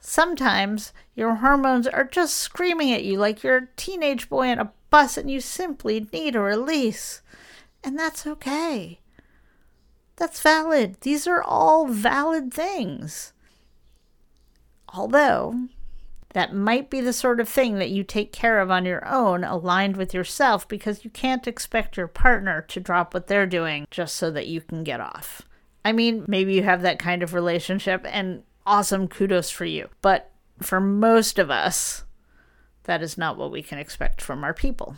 Sometimes 0.05 0.91
your 1.15 1.36
hormones 1.36 1.88
are 1.88 2.03
just 2.03 2.36
screaming 2.36 2.91
at 2.91 3.05
you 3.05 3.17
like 3.17 3.41
you're 3.41 3.57
a 3.57 3.67
teenage 3.77 4.27
boy 4.27 4.50
on 4.50 4.60
a 4.60 4.72
bus 4.89 5.15
and 5.17 5.31
you 5.31 5.39
simply 5.39 6.05
need 6.12 6.36
a 6.36 6.41
release. 6.41 7.22
And 7.86 7.98
that's 7.98 8.27
okay. 8.27 9.00
That's 10.17 10.41
valid. 10.41 10.98
These 11.01 11.25
are 11.25 11.41
all 11.41 11.88
valid 11.88 12.53
things. 12.53 13.31
Although, 14.93 15.69
that 16.33 16.53
might 16.53 16.89
be 16.89 17.00
the 17.00 17.13
sort 17.13 17.39
of 17.39 17.48
thing 17.48 17.75
that 17.75 17.89
you 17.89 18.03
take 18.03 18.33
care 18.33 18.60
of 18.60 18.69
on 18.69 18.83
your 18.83 19.07
own, 19.07 19.45
aligned 19.45 19.95
with 19.95 20.13
yourself, 20.13 20.67
because 20.67 21.05
you 21.05 21.12
can't 21.12 21.48
expect 21.48 21.95
your 21.95 22.10
partner 22.10 22.62
to 22.63 22.81
drop 22.81 23.13
what 23.13 23.27
they're 23.27 23.48
doing 23.48 23.88
just 23.89 24.17
so 24.17 24.29
that 24.31 24.48
you 24.48 24.60
can 24.60 24.83
get 24.83 25.00
off. 25.00 25.43
I 25.86 25.93
mean, 25.93 26.25
maybe 26.27 26.53
you 26.55 26.63
have 26.63 26.81
that 26.81 27.00
kind 27.00 27.24
of 27.24 27.33
relationship, 27.33 28.05
and 28.05 28.43
awesome 28.65 29.08
kudos 29.08 29.50
for 29.50 29.65
you. 29.65 29.89
But 30.01 30.32
for 30.62 30.79
most 30.79 31.39
of 31.39 31.50
us, 31.50 32.03
that 32.84 33.01
is 33.01 33.17
not 33.17 33.38
what 33.38 33.51
we 33.51 33.63
can 33.63 33.77
expect 33.77 34.22
from 34.22 34.43
our 34.43 34.53
people. 34.53 34.96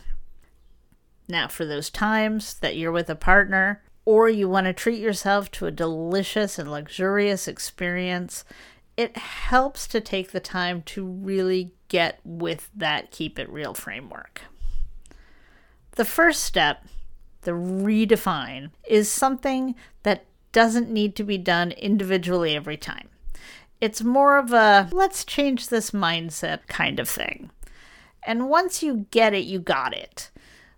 Now, 1.28 1.48
for 1.48 1.64
those 1.64 1.90
times 1.90 2.54
that 2.54 2.76
you're 2.76 2.92
with 2.92 3.10
a 3.10 3.16
partner 3.16 3.82
or 4.04 4.28
you 4.28 4.48
want 4.48 4.66
to 4.66 4.72
treat 4.72 5.00
yourself 5.00 5.50
to 5.52 5.66
a 5.66 5.72
delicious 5.72 6.58
and 6.58 6.70
luxurious 6.70 7.48
experience, 7.48 8.44
it 8.96 9.16
helps 9.16 9.86
to 9.88 10.00
take 10.00 10.30
the 10.30 10.40
time 10.40 10.82
to 10.82 11.04
really 11.04 11.72
get 11.88 12.20
with 12.24 12.70
that 12.74 13.10
keep 13.10 13.38
it 13.38 13.50
real 13.50 13.74
framework. 13.74 14.42
The 15.92 16.04
first 16.04 16.44
step, 16.44 16.86
the 17.42 17.52
redefine, 17.52 18.70
is 18.88 19.10
something 19.10 19.74
that 20.02 20.26
doesn't 20.52 20.90
need 20.90 21.16
to 21.16 21.24
be 21.24 21.38
done 21.38 21.72
individually 21.72 22.54
every 22.54 22.76
time. 22.76 23.08
It's 23.80 24.02
more 24.02 24.38
of 24.38 24.52
a 24.52 24.88
let's 24.92 25.24
change 25.24 25.68
this 25.68 25.90
mindset 25.90 26.66
kind 26.66 26.98
of 26.98 27.08
thing. 27.08 27.50
And 28.22 28.48
once 28.48 28.82
you 28.82 29.06
get 29.10 29.34
it, 29.34 29.44
you 29.44 29.60
got 29.60 29.94
it. 29.94 30.30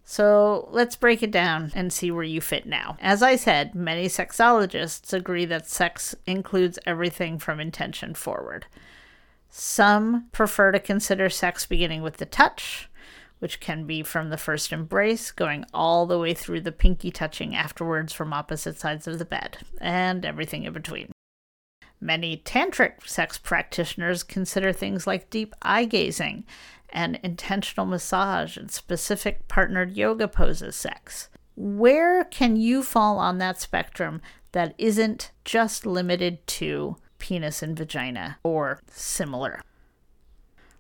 So 0.04 0.68
let's 0.70 0.96
break 0.96 1.22
it 1.22 1.30
down 1.30 1.70
and 1.74 1.92
see 1.92 2.10
where 2.10 2.24
you 2.24 2.40
fit 2.40 2.64
now. 2.64 2.96
As 3.00 3.22
I 3.22 3.36
said, 3.36 3.74
many 3.74 4.06
sexologists 4.06 5.12
agree 5.12 5.44
that 5.44 5.68
sex 5.68 6.14
includes 6.26 6.78
everything 6.86 7.38
from 7.38 7.60
intention 7.60 8.14
forward. 8.14 8.66
Some 9.50 10.28
prefer 10.32 10.72
to 10.72 10.80
consider 10.80 11.28
sex 11.28 11.66
beginning 11.66 12.02
with 12.02 12.16
the 12.16 12.26
touch, 12.26 12.88
which 13.38 13.60
can 13.60 13.86
be 13.86 14.02
from 14.02 14.30
the 14.30 14.36
first 14.36 14.72
embrace, 14.72 15.30
going 15.30 15.64
all 15.74 16.06
the 16.06 16.18
way 16.18 16.32
through 16.32 16.62
the 16.62 16.72
pinky 16.72 17.10
touching 17.10 17.54
afterwards 17.54 18.12
from 18.12 18.32
opposite 18.32 18.78
sides 18.78 19.06
of 19.06 19.18
the 19.18 19.24
bed, 19.24 19.58
and 19.78 20.24
everything 20.24 20.64
in 20.64 20.72
between. 20.72 21.12
Many 22.00 22.36
tantric 22.38 23.06
sex 23.06 23.38
practitioners 23.38 24.22
consider 24.22 24.72
things 24.72 25.06
like 25.06 25.30
deep 25.30 25.54
eye 25.62 25.84
gazing 25.84 26.44
and 26.90 27.18
intentional 27.22 27.86
massage 27.86 28.56
and 28.56 28.70
specific 28.70 29.48
partnered 29.48 29.96
yoga 29.96 30.28
poses 30.28 30.76
sex. 30.76 31.28
Where 31.56 32.24
can 32.24 32.56
you 32.56 32.82
fall 32.82 33.18
on 33.18 33.38
that 33.38 33.60
spectrum 33.60 34.22
that 34.52 34.74
isn't 34.78 35.32
just 35.44 35.84
limited 35.84 36.46
to 36.46 36.96
penis 37.18 37.62
and 37.62 37.76
vagina 37.76 38.38
or 38.44 38.80
similar? 38.90 39.60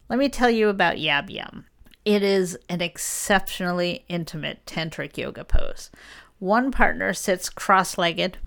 Let 0.08 0.18
me 0.18 0.28
tell 0.28 0.50
you 0.50 0.68
about 0.68 0.96
Yab 0.96 1.30
Yum. 1.30 1.66
It 2.04 2.22
is 2.22 2.56
an 2.68 2.80
exceptionally 2.80 4.04
intimate 4.08 4.64
tantric 4.64 5.18
yoga 5.18 5.44
pose. 5.44 5.90
One 6.38 6.70
partner 6.70 7.12
sits 7.12 7.50
cross 7.50 7.98
legged 7.98 8.38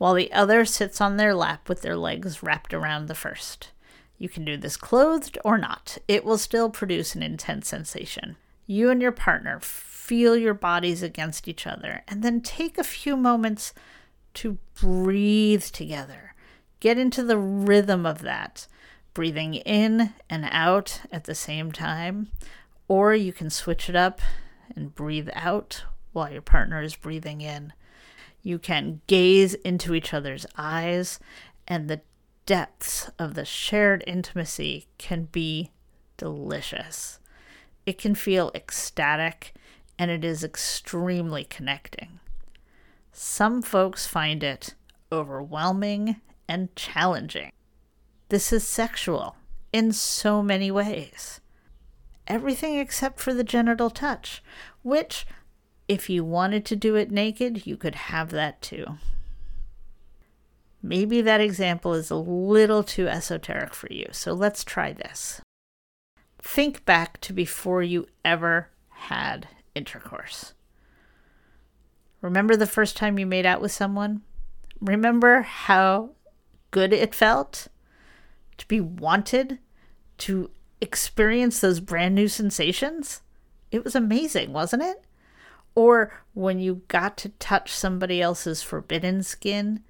while 0.00 0.14
the 0.14 0.32
other 0.32 0.64
sits 0.64 0.98
on 0.98 1.18
their 1.18 1.34
lap 1.34 1.68
with 1.68 1.82
their 1.82 1.94
legs 1.94 2.42
wrapped 2.42 2.72
around 2.72 3.06
the 3.06 3.14
first. 3.14 3.70
You 4.16 4.30
can 4.30 4.46
do 4.46 4.56
this 4.56 4.78
clothed 4.78 5.36
or 5.44 5.58
not, 5.58 5.98
it 6.08 6.24
will 6.24 6.38
still 6.38 6.70
produce 6.70 7.14
an 7.14 7.22
intense 7.22 7.68
sensation. 7.68 8.36
You 8.66 8.88
and 8.88 9.02
your 9.02 9.12
partner 9.12 9.60
feel 9.60 10.38
your 10.38 10.54
bodies 10.54 11.02
against 11.02 11.48
each 11.48 11.66
other 11.66 12.02
and 12.08 12.22
then 12.22 12.40
take 12.40 12.78
a 12.78 12.82
few 12.82 13.14
moments 13.14 13.74
to 14.32 14.56
breathe 14.80 15.64
together. 15.64 16.34
Get 16.80 16.96
into 16.96 17.22
the 17.22 17.36
rhythm 17.36 18.06
of 18.06 18.22
that, 18.22 18.66
breathing 19.12 19.52
in 19.52 20.14
and 20.30 20.48
out 20.50 21.02
at 21.12 21.24
the 21.24 21.34
same 21.34 21.72
time. 21.72 22.30
Or 22.88 23.14
you 23.14 23.34
can 23.34 23.50
switch 23.50 23.90
it 23.90 23.96
up 23.96 24.22
and 24.74 24.94
breathe 24.94 25.28
out 25.34 25.84
while 26.12 26.32
your 26.32 26.40
partner 26.40 26.80
is 26.80 26.96
breathing 26.96 27.42
in. 27.42 27.74
You 28.42 28.58
can 28.58 29.00
gaze 29.06 29.54
into 29.54 29.94
each 29.94 30.14
other's 30.14 30.46
eyes, 30.56 31.18
and 31.68 31.88
the 31.88 32.00
depths 32.46 33.10
of 33.18 33.34
the 33.34 33.44
shared 33.44 34.02
intimacy 34.06 34.86
can 34.98 35.24
be 35.24 35.72
delicious. 36.16 37.18
It 37.86 37.98
can 37.98 38.14
feel 38.14 38.50
ecstatic, 38.54 39.54
and 39.98 40.10
it 40.10 40.24
is 40.24 40.42
extremely 40.42 41.44
connecting. 41.44 42.20
Some 43.12 43.62
folks 43.62 44.06
find 44.06 44.42
it 44.42 44.74
overwhelming 45.12 46.16
and 46.48 46.74
challenging. 46.76 47.52
This 48.28 48.52
is 48.52 48.66
sexual 48.66 49.36
in 49.72 49.92
so 49.92 50.42
many 50.42 50.70
ways. 50.70 51.40
Everything 52.26 52.76
except 52.78 53.20
for 53.20 53.34
the 53.34 53.44
genital 53.44 53.90
touch, 53.90 54.42
which 54.82 55.26
if 55.90 56.08
you 56.08 56.22
wanted 56.22 56.64
to 56.64 56.76
do 56.76 56.94
it 56.94 57.10
naked, 57.10 57.66
you 57.66 57.76
could 57.76 57.96
have 57.96 58.30
that 58.30 58.62
too. 58.62 58.86
Maybe 60.80 61.20
that 61.20 61.40
example 61.40 61.94
is 61.94 62.10
a 62.10 62.16
little 62.16 62.84
too 62.84 63.08
esoteric 63.08 63.74
for 63.74 63.92
you, 63.92 64.06
so 64.12 64.32
let's 64.32 64.62
try 64.62 64.92
this. 64.92 65.42
Think 66.38 66.84
back 66.84 67.20
to 67.22 67.32
before 67.32 67.82
you 67.82 68.06
ever 68.24 68.68
had 68.90 69.48
intercourse. 69.74 70.54
Remember 72.20 72.54
the 72.54 72.68
first 72.68 72.96
time 72.96 73.18
you 73.18 73.26
made 73.26 73.44
out 73.44 73.60
with 73.60 73.72
someone? 73.72 74.22
Remember 74.80 75.42
how 75.42 76.10
good 76.70 76.92
it 76.92 77.16
felt 77.16 77.66
to 78.58 78.68
be 78.68 78.80
wanted, 78.80 79.58
to 80.18 80.52
experience 80.80 81.58
those 81.58 81.80
brand 81.80 82.14
new 82.14 82.28
sensations? 82.28 83.22
It 83.72 83.82
was 83.82 83.96
amazing, 83.96 84.52
wasn't 84.52 84.84
it? 84.84 85.04
Or 85.74 86.12
when 86.34 86.58
you 86.58 86.82
got 86.88 87.16
to 87.18 87.30
touch 87.30 87.72
somebody 87.72 88.20
else's 88.20 88.62
forbidden 88.62 89.22
skin. 89.22 89.82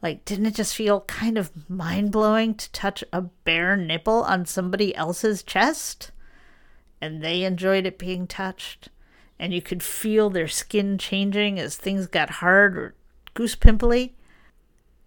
Like, 0.00 0.24
didn't 0.24 0.46
it 0.46 0.54
just 0.54 0.74
feel 0.74 1.02
kind 1.02 1.38
of 1.38 1.50
mind 1.68 2.10
blowing 2.10 2.54
to 2.54 2.70
touch 2.72 3.04
a 3.12 3.22
bare 3.22 3.76
nipple 3.76 4.22
on 4.24 4.46
somebody 4.46 4.94
else's 4.94 5.42
chest? 5.42 6.10
And 7.00 7.22
they 7.22 7.44
enjoyed 7.44 7.86
it 7.86 7.98
being 7.98 8.26
touched. 8.26 8.88
And 9.38 9.52
you 9.52 9.62
could 9.62 9.82
feel 9.82 10.30
their 10.30 10.48
skin 10.48 10.98
changing 10.98 11.58
as 11.58 11.76
things 11.76 12.06
got 12.06 12.30
hard 12.30 12.76
or 12.76 12.94
goose 13.34 13.56
pimply. 13.56 14.14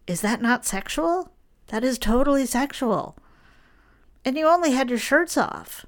Is 0.07 0.21
that 0.21 0.41
not 0.41 0.65
sexual? 0.65 1.31
That 1.67 1.83
is 1.83 1.97
totally 1.97 2.45
sexual. 2.45 3.17
And 4.23 4.37
you 4.37 4.47
only 4.47 4.71
had 4.71 4.89
your 4.89 4.99
shirts 4.99 5.37
off. 5.37 5.85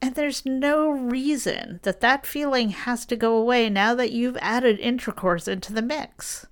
And 0.00 0.14
there's 0.14 0.44
no 0.44 0.90
reason 0.90 1.80
that 1.82 2.00
that 2.00 2.26
feeling 2.26 2.70
has 2.70 3.06
to 3.06 3.16
go 3.16 3.36
away 3.36 3.70
now 3.70 3.94
that 3.94 4.12
you've 4.12 4.36
added 4.40 4.78
intercourse 4.78 5.48
into 5.48 5.72
the 5.72 5.82
mix. 5.82 6.46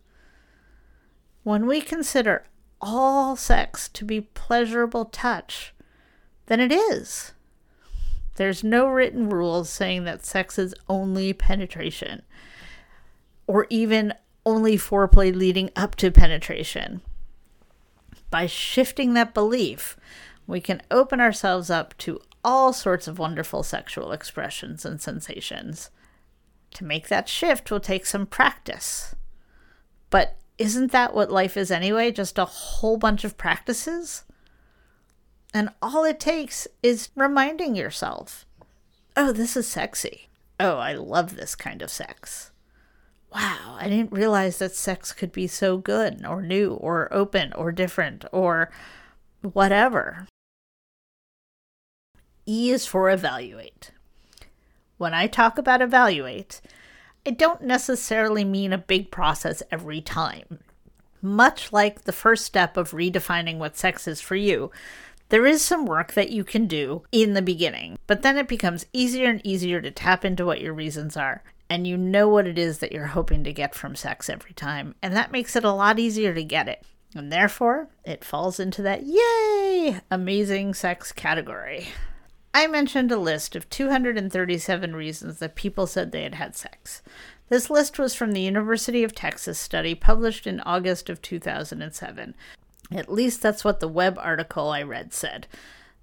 When 1.43 1.67
we 1.67 1.81
consider 1.81 2.47
all 2.81 3.37
sex 3.37 3.89
to 3.91 4.05
be 4.05 4.23
pleasurable 4.23 5.05
touch, 5.07 5.75
then 6.47 6.61
it 6.61 6.73
is. 6.73 7.33
There's 8.37 8.65
no 8.65 8.89
written 8.89 9.29
rules 9.29 9.71
saying 9.71 10.05
that 10.05 10.27
sex 10.27 10.59
is 10.59 10.75
only 10.89 11.33
penetration 11.33 12.23
or 13.47 13.67
even 13.71 14.15
only 14.47 14.77
foreplay 14.77 15.35
leading 15.35 15.71
up 15.77 15.95
to 15.97 16.11
penetration. 16.11 17.01
By 18.31 18.47
shifting 18.47 19.15
that 19.15 19.35
belief, 19.35 19.97
we 20.47 20.61
can 20.61 20.83
open 20.91 21.21
ourselves 21.21 21.71
up 21.71 21.97
to 21.99 22.21
all 22.45 22.73
sorts 22.73 23.09
of 23.09 23.19
wonderful 23.19 23.63
sexual 23.63 24.13
expressions 24.13 24.85
and 24.85 25.01
sensations. 25.01 25.91
To 26.75 26.85
make 26.85 27.09
that 27.09 27.29
shift 27.29 27.71
will 27.71 27.81
take 27.81 28.05
some 28.05 28.27
practice. 28.27 29.15
But 30.11 30.37
isn't 30.59 30.93
that 30.93 31.15
what 31.15 31.31
life 31.31 31.57
is 31.57 31.71
anyway? 31.71 32.13
Just 32.13 32.39
a 32.39 32.45
whole 32.45 32.97
bunch 32.97 33.25
of 33.25 33.39
practices? 33.39 34.25
And 35.53 35.71
all 35.81 36.05
it 36.05 36.21
takes 36.21 36.67
is 36.83 37.11
reminding 37.15 37.77
yourself 37.77 38.45
oh, 39.17 39.31
this 39.33 39.57
is 39.57 39.69
sexy. 39.69 40.29
Oh, 40.59 40.77
I 40.77 40.95
love 40.95 41.37
this 41.37 41.55
kind 41.55 41.83
of 41.83 41.91
sex. 41.91 42.51
Wow, 43.33 43.77
I 43.81 43.89
didn't 43.89 44.13
realize 44.13 44.59
that 44.59 44.75
sex 44.75 45.13
could 45.13 45.33
be 45.33 45.47
so 45.47 45.77
good 45.77 46.25
or 46.27 46.43
new 46.43 46.75
or 46.75 47.13
open 47.13 47.53
or 47.53 47.73
different 47.73 48.25
or 48.33 48.71
whatever. 49.43 50.27
E 52.47 52.71
is 52.71 52.87
for 52.87 53.11
evaluate. 53.11 53.91
When 54.99 55.15
I 55.15 55.27
talk 55.27 55.59
about 55.59 55.83
evaluate, 55.83 56.61
I 57.27 57.31
don't 57.31 57.63
necessarily 57.63 58.45
mean 58.45 58.73
a 58.73 58.79
big 58.79 59.11
process 59.11 59.63
every 59.71 60.01
time. 60.01 60.61
Much 61.23 61.73
like 61.73 62.03
the 62.03 62.13
first 62.13 62.45
step 62.45 62.77
of 62.77 62.91
redefining 62.91 63.57
what 63.57 63.79
sex 63.79 64.07
is 64.07 64.21
for 64.21 64.37
you, 64.37 64.71
there 65.31 65.47
is 65.47 65.63
some 65.63 65.87
work 65.87 66.13
that 66.13 66.31
you 66.31 66.45
can 66.45 66.67
do 66.67 67.03
in 67.11 67.33
the 67.33 67.41
beginning, 67.41 67.99
but 68.07 68.21
then 68.23 68.37
it 68.37 68.47
becomes 68.47 68.85
easier 68.93 69.31
and 69.31 69.41
easier 69.45 69.81
to 69.81 69.91
tap 69.91 70.25
into 70.25 70.45
what 70.45 70.61
your 70.61 70.75
reasons 70.75 71.17
are. 71.17 71.43
And 71.71 71.87
you 71.87 71.97
know 71.97 72.29
what 72.29 72.47
it 72.47 72.59
is 72.59 72.79
that 72.79 72.93
you're 72.93 73.07
hoping 73.07 73.43
to 73.45 73.53
get 73.53 73.75
from 73.75 73.97
sex 73.97 74.29
every 74.29 74.53
time, 74.53 74.95
and 75.03 75.17
that 75.17 75.33
makes 75.33 75.57
it 75.57 75.65
a 75.65 75.73
lot 75.73 75.99
easier 75.99 76.35
to 76.35 76.45
get 76.45 76.69
it. 76.69 76.85
And 77.15 77.33
therefore, 77.33 77.89
it 78.05 78.23
falls 78.23 78.61
into 78.61 78.83
that 78.83 79.05
yay, 79.05 80.01
amazing 80.11 80.75
sex 80.75 81.11
category. 81.11 81.89
I 82.55 82.69
mentioned 82.69 83.11
a 83.11 83.19
list 83.19 83.57
of 83.57 83.69
237 83.69 84.95
reasons 84.95 85.41
that 85.41 85.57
people 85.57 85.89
said 85.89 86.13
they 86.13 86.23
had 86.23 86.37
had 86.37 86.55
sex. 86.55 87.03
This 87.49 87.69
list 87.69 87.99
was 87.99 88.15
from 88.15 88.31
the 88.31 88.41
University 88.41 89.03
of 89.03 89.13
Texas 89.13 89.59
study 89.59 89.95
published 89.97 90.47
in 90.47 90.61
August 90.61 91.11
of 91.11 91.21
2007. 91.21 92.35
At 92.93 93.13
least 93.13 93.43
that's 93.43 93.65
what 93.65 93.81
the 93.81 93.89
web 93.89 94.17
article 94.21 94.69
I 94.69 94.83
read 94.83 95.13
said. 95.13 95.49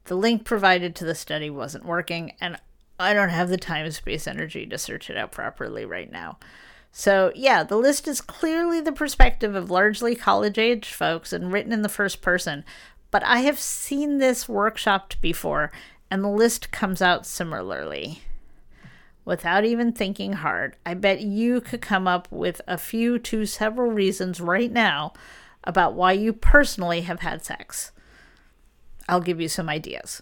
The 0.05 0.15
link 0.15 0.43
provided 0.43 0.93
to 0.95 1.05
the 1.05 1.15
study 1.15 1.49
wasn't 1.49 1.85
working, 1.85 2.33
and 2.41 2.59
I 2.99 3.13
don't 3.13 3.29
have 3.29 3.49
the 3.49 3.57
time, 3.57 3.89
space, 3.91 4.27
energy 4.27 4.65
to 4.65 4.77
search 4.77 5.09
it 5.09 5.17
out 5.17 5.31
properly 5.31 5.85
right 5.85 6.11
now. 6.11 6.37
So, 6.91 7.31
yeah, 7.33 7.63
the 7.63 7.77
list 7.77 8.09
is 8.09 8.19
clearly 8.19 8.81
the 8.81 8.91
perspective 8.91 9.55
of 9.55 9.71
largely 9.71 10.15
college 10.15 10.57
age 10.57 10.91
folks 10.91 11.31
and 11.31 11.53
written 11.53 11.71
in 11.71 11.81
the 11.81 11.89
first 11.89 12.21
person, 12.21 12.65
but 13.09 13.23
I 13.23 13.39
have 13.39 13.59
seen 13.59 14.17
this 14.17 14.45
workshopped 14.45 15.21
before, 15.21 15.71
and 16.11 16.23
the 16.23 16.29
list 16.29 16.71
comes 16.71 17.01
out 17.01 17.25
similarly. 17.25 18.21
Without 19.23 19.63
even 19.63 19.93
thinking 19.93 20.33
hard, 20.33 20.75
I 20.85 20.93
bet 20.93 21.21
you 21.21 21.61
could 21.61 21.81
come 21.81 22.07
up 22.07 22.27
with 22.29 22.61
a 22.67 22.77
few 22.77 23.17
to 23.19 23.45
several 23.45 23.91
reasons 23.91 24.41
right 24.41 24.71
now 24.71 25.13
about 25.63 25.93
why 25.93 26.11
you 26.11 26.33
personally 26.33 27.01
have 27.01 27.21
had 27.21 27.45
sex. 27.45 27.91
I'll 29.07 29.21
give 29.21 29.39
you 29.39 29.47
some 29.47 29.69
ideas. 29.69 30.21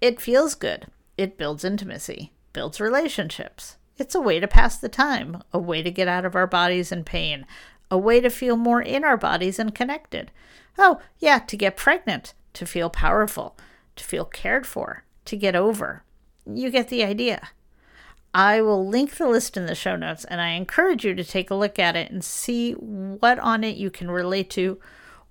It 0.00 0.20
feels 0.20 0.54
good. 0.54 0.86
It 1.18 1.38
builds 1.38 1.64
intimacy, 1.64 2.32
builds 2.52 2.80
relationships. 2.80 3.76
It's 3.98 4.14
a 4.14 4.20
way 4.20 4.38
to 4.38 4.46
pass 4.46 4.76
the 4.76 4.90
time, 4.90 5.42
a 5.52 5.58
way 5.58 5.82
to 5.82 5.90
get 5.90 6.08
out 6.08 6.26
of 6.26 6.36
our 6.36 6.46
bodies 6.46 6.92
in 6.92 7.02
pain, 7.04 7.46
a 7.90 7.96
way 7.96 8.20
to 8.20 8.28
feel 8.28 8.56
more 8.56 8.82
in 8.82 9.02
our 9.02 9.16
bodies 9.16 9.58
and 9.58 9.74
connected. 9.74 10.30
Oh, 10.78 11.00
yeah, 11.18 11.38
to 11.38 11.56
get 11.56 11.76
pregnant, 11.76 12.34
to 12.52 12.66
feel 12.66 12.90
powerful, 12.90 13.56
to 13.96 14.04
feel 14.04 14.26
cared 14.26 14.66
for, 14.66 15.04
to 15.26 15.36
get 15.36 15.56
over. 15.56 16.04
You 16.46 16.70
get 16.70 16.88
the 16.88 17.04
idea. 17.04 17.48
I 18.34 18.60
will 18.60 18.86
link 18.86 19.16
the 19.16 19.28
list 19.28 19.56
in 19.56 19.66
the 19.66 19.74
show 19.74 19.96
notes 19.96 20.24
and 20.24 20.40
I 20.40 20.50
encourage 20.50 21.04
you 21.04 21.14
to 21.14 21.24
take 21.24 21.50
a 21.50 21.54
look 21.54 21.78
at 21.78 21.96
it 21.96 22.10
and 22.10 22.22
see 22.22 22.72
what 22.72 23.38
on 23.38 23.64
it 23.64 23.76
you 23.76 23.90
can 23.90 24.10
relate 24.10 24.50
to 24.50 24.78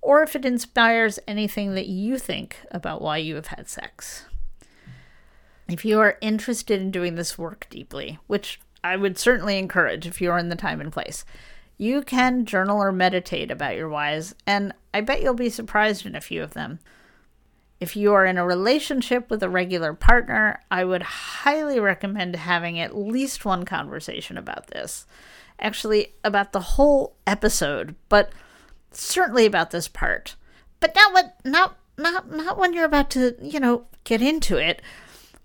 or 0.02 0.22
if 0.22 0.36
it 0.36 0.44
inspires 0.44 1.18
anything 1.26 1.74
that 1.74 1.86
you 1.86 2.18
think 2.18 2.58
about 2.70 3.02
why 3.02 3.16
you 3.16 3.34
have 3.34 3.48
had 3.48 3.68
sex. 3.68 4.26
If 5.68 5.84
you 5.84 5.98
are 6.00 6.18
interested 6.20 6.80
in 6.80 6.90
doing 6.90 7.16
this 7.16 7.36
work 7.36 7.66
deeply, 7.70 8.18
which 8.26 8.60
I 8.84 8.96
would 8.96 9.18
certainly 9.18 9.58
encourage 9.58 10.06
if 10.06 10.20
you're 10.20 10.38
in 10.38 10.48
the 10.48 10.54
time 10.54 10.80
and 10.80 10.92
place, 10.92 11.24
you 11.76 12.02
can 12.02 12.44
journal 12.44 12.80
or 12.80 12.92
meditate 12.92 13.50
about 13.50 13.74
your 13.74 13.88
whys, 13.88 14.34
and 14.46 14.72
I 14.94 15.00
bet 15.00 15.22
you'll 15.22 15.34
be 15.34 15.50
surprised 15.50 16.06
in 16.06 16.14
a 16.14 16.20
few 16.20 16.42
of 16.42 16.54
them. 16.54 16.78
If 17.78 17.94
you 17.94 18.14
are 18.14 18.24
in 18.24 18.38
a 18.38 18.46
relationship 18.46 19.30
with 19.30 19.42
a 19.42 19.50
regular 19.50 19.92
partner, 19.92 20.60
I 20.70 20.84
would 20.84 21.02
highly 21.02 21.78
recommend 21.78 22.34
having 22.36 22.78
at 22.78 22.96
least 22.96 23.44
one 23.44 23.64
conversation 23.64 24.38
about 24.38 24.68
this. 24.68 25.06
Actually, 25.60 26.14
about 26.24 26.52
the 26.52 26.60
whole 26.60 27.16
episode, 27.26 27.94
but 28.08 28.30
certainly 28.90 29.46
about 29.46 29.70
this 29.70 29.88
part. 29.88 30.36
But 30.80 30.94
not 30.94 31.12
what 31.12 31.36
not 31.44 31.76
not 31.98 32.30
not 32.30 32.58
when 32.58 32.72
you're 32.72 32.84
about 32.84 33.10
to, 33.10 33.36
you 33.42 33.60
know, 33.60 33.86
get 34.04 34.22
into 34.22 34.56
it. 34.56 34.80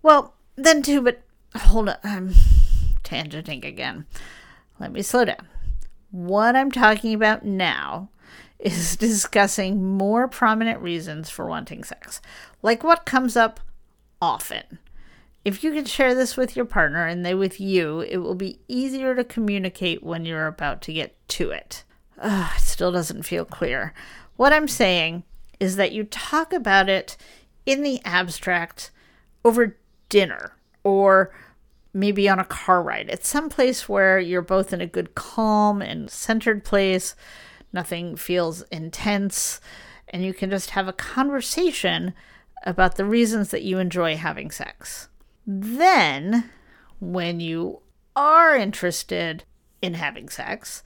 Well, 0.02 0.34
then 0.56 0.82
too, 0.82 1.02
but 1.02 1.22
hold 1.56 1.90
on, 1.90 1.98
I'm 2.04 2.34
tangenting 3.04 3.66
again. 3.66 4.06
Let 4.80 4.92
me 4.92 5.02
slow 5.02 5.26
down. 5.26 5.48
What 6.12 6.56
I'm 6.56 6.72
talking 6.72 7.14
about 7.14 7.46
now 7.46 8.10
is 8.62 8.96
discussing 8.96 9.84
more 9.84 10.28
prominent 10.28 10.80
reasons 10.82 11.30
for 11.30 11.46
wanting 11.46 11.84
sex, 11.84 12.22
like 12.62 12.84
what 12.84 13.06
comes 13.06 13.36
up 13.36 13.60
often. 14.22 14.80
If 15.44 15.64
you 15.64 15.74
can 15.74 15.86
share 15.86 16.14
this 16.14 16.38
with 16.38 16.56
your 16.56 16.66
partner 16.66 17.06
and 17.08 17.26
they 17.26 17.34
with 17.34 17.60
you, 17.60 18.02
it 18.02 18.18
will 18.18 18.36
be 18.36 18.60
easier 18.68 19.16
to 19.16 19.24
communicate 19.24 20.04
when 20.04 20.24
you're 20.26 20.46
about 20.46 20.82
to 20.84 20.94
get 20.94 21.16
to 21.30 21.50
it. 21.50 21.84
Ugh, 22.20 22.52
it 22.56 22.62
still 22.62 22.92
doesn't 22.92 23.24
feel 23.24 23.46
clear. 23.46 23.94
What 24.36 24.54
I'm 24.54 24.68
saying 24.68 25.24
is 25.60 25.76
that 25.78 25.92
you 25.92 26.04
talk 26.04 26.54
about 26.54 26.90
it 26.90 27.18
in 27.66 27.82
the 27.82 28.00
abstract 28.06 28.92
over 29.44 29.78
dinner 30.10 30.54
or 30.84 31.34
maybe 31.94 32.30
on 32.30 32.40
a 32.40 32.46
car 32.46 32.82
ride. 32.84 33.10
It's 33.10 33.28
some 33.28 33.50
place 33.50 33.90
where 33.90 34.20
you're 34.20 34.44
both 34.44 34.72
in 34.72 34.82
a 34.82 34.88
good, 34.88 35.16
calm, 35.16 35.82
and 35.82 36.10
centered 36.10 36.64
place 36.64 37.16
nothing 37.74 38.16
feels 38.16 38.62
intense, 38.64 39.60
and 40.10 40.24
you 40.24 40.34
can 40.34 40.50
just 40.50 40.72
have 40.72 40.88
a 40.88 40.94
conversation 40.94 42.14
about 42.64 42.96
the 42.96 43.06
reasons 43.06 43.50
that 43.50 43.64
you 43.64 43.80
enjoy 43.80 44.16
having 44.16 44.52
sex. 44.52 45.10
Then, 45.46 46.50
when 47.00 47.40
you 47.40 47.82
are 48.16 48.56
interested 48.56 49.44
in 49.82 49.96
having 49.96 50.30
sex, 50.30 50.84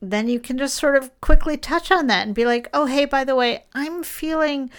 then 0.00 0.28
you 0.28 0.38
can 0.38 0.58
just 0.58 0.74
sort 0.74 0.96
of 0.96 1.18
quickly 1.20 1.56
touch 1.56 1.90
on 1.90 2.06
that 2.08 2.26
and 2.26 2.34
be 2.34 2.44
like, 2.44 2.68
oh, 2.74 2.86
hey, 2.86 3.04
by 3.06 3.24
the 3.24 3.34
way, 3.34 3.64
I'm 3.72 4.02
feeling 4.02 4.70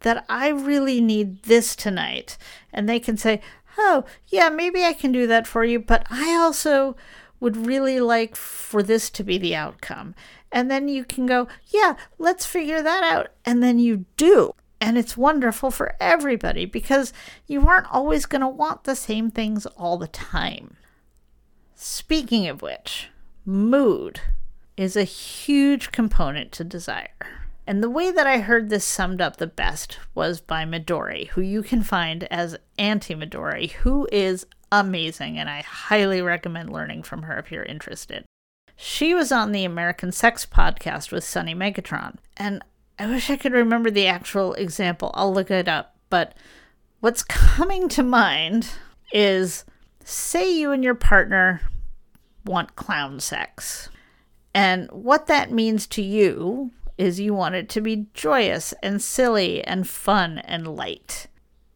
that 0.00 0.24
I 0.28 0.48
really 0.48 1.00
need 1.00 1.44
this 1.44 1.74
tonight. 1.74 2.36
And 2.72 2.88
they 2.88 3.00
can 3.00 3.16
say, 3.16 3.40
oh, 3.78 4.04
yeah, 4.28 4.50
maybe 4.50 4.84
I 4.84 4.92
can 4.92 5.12
do 5.12 5.26
that 5.26 5.46
for 5.46 5.64
you, 5.64 5.78
but 5.80 6.06
I 6.10 6.34
also 6.34 6.96
would 7.40 7.66
really 7.66 8.00
like 8.00 8.36
for 8.36 8.82
this 8.82 9.10
to 9.10 9.24
be 9.24 9.38
the 9.38 9.54
outcome. 9.54 10.14
And 10.52 10.70
then 10.70 10.88
you 10.88 11.04
can 11.04 11.26
go, 11.26 11.48
yeah, 11.66 11.96
let's 12.18 12.46
figure 12.46 12.82
that 12.82 13.02
out. 13.02 13.28
And 13.44 13.62
then 13.62 13.78
you 13.78 14.06
do. 14.16 14.52
And 14.80 14.98
it's 14.98 15.16
wonderful 15.16 15.70
for 15.70 15.96
everybody 16.00 16.66
because 16.66 17.12
you 17.46 17.66
aren't 17.66 17.92
always 17.92 18.26
going 18.26 18.42
to 18.42 18.48
want 18.48 18.84
the 18.84 18.96
same 18.96 19.30
things 19.30 19.66
all 19.66 19.96
the 19.96 20.08
time. 20.08 20.76
Speaking 21.74 22.46
of 22.46 22.62
which, 22.62 23.08
mood 23.44 24.20
is 24.76 24.96
a 24.96 25.04
huge 25.04 25.92
component 25.92 26.52
to 26.52 26.64
desire. 26.64 27.08
And 27.66 27.82
the 27.82 27.90
way 27.90 28.10
that 28.12 28.26
I 28.26 28.38
heard 28.38 28.70
this 28.70 28.84
summed 28.84 29.20
up 29.20 29.36
the 29.36 29.46
best 29.46 29.98
was 30.14 30.40
by 30.40 30.64
Midori, 30.64 31.28
who 31.28 31.40
you 31.40 31.62
can 31.62 31.82
find 31.82 32.24
as 32.24 32.56
Auntie 32.78 33.14
Midori, 33.14 33.72
who 33.72 34.06
is 34.12 34.46
amazing, 34.80 35.38
and 35.38 35.48
I 35.48 35.62
highly 35.62 36.22
recommend 36.22 36.72
learning 36.72 37.02
from 37.02 37.22
her 37.22 37.38
if 37.38 37.50
you're 37.50 37.62
interested. 37.62 38.24
She 38.76 39.14
was 39.14 39.32
on 39.32 39.52
the 39.52 39.64
American 39.64 40.12
Sex 40.12 40.44
podcast 40.44 41.10
with 41.10 41.24
Sunny 41.24 41.54
Megatron, 41.54 42.16
and 42.36 42.62
I 42.98 43.06
wish 43.06 43.30
I 43.30 43.36
could 43.36 43.52
remember 43.52 43.90
the 43.90 44.06
actual 44.06 44.54
example. 44.54 45.10
I'll 45.14 45.32
look 45.32 45.50
it 45.50 45.68
up, 45.68 45.96
but 46.10 46.34
what's 47.00 47.22
coming 47.28 47.88
to 47.90 48.02
mind 48.02 48.68
is 49.12 49.64
say 50.04 50.50
you 50.50 50.72
and 50.72 50.84
your 50.84 50.94
partner 50.94 51.62
want 52.44 52.76
clown 52.76 53.20
sex. 53.20 53.88
And 54.54 54.90
what 54.90 55.26
that 55.26 55.50
means 55.50 55.86
to 55.88 56.02
you 56.02 56.70
is 56.96 57.20
you 57.20 57.34
want 57.34 57.54
it 57.54 57.68
to 57.70 57.80
be 57.80 58.06
joyous 58.14 58.72
and 58.82 59.02
silly 59.02 59.62
and 59.62 59.86
fun 59.86 60.38
and 60.38 60.66
light. 60.66 61.26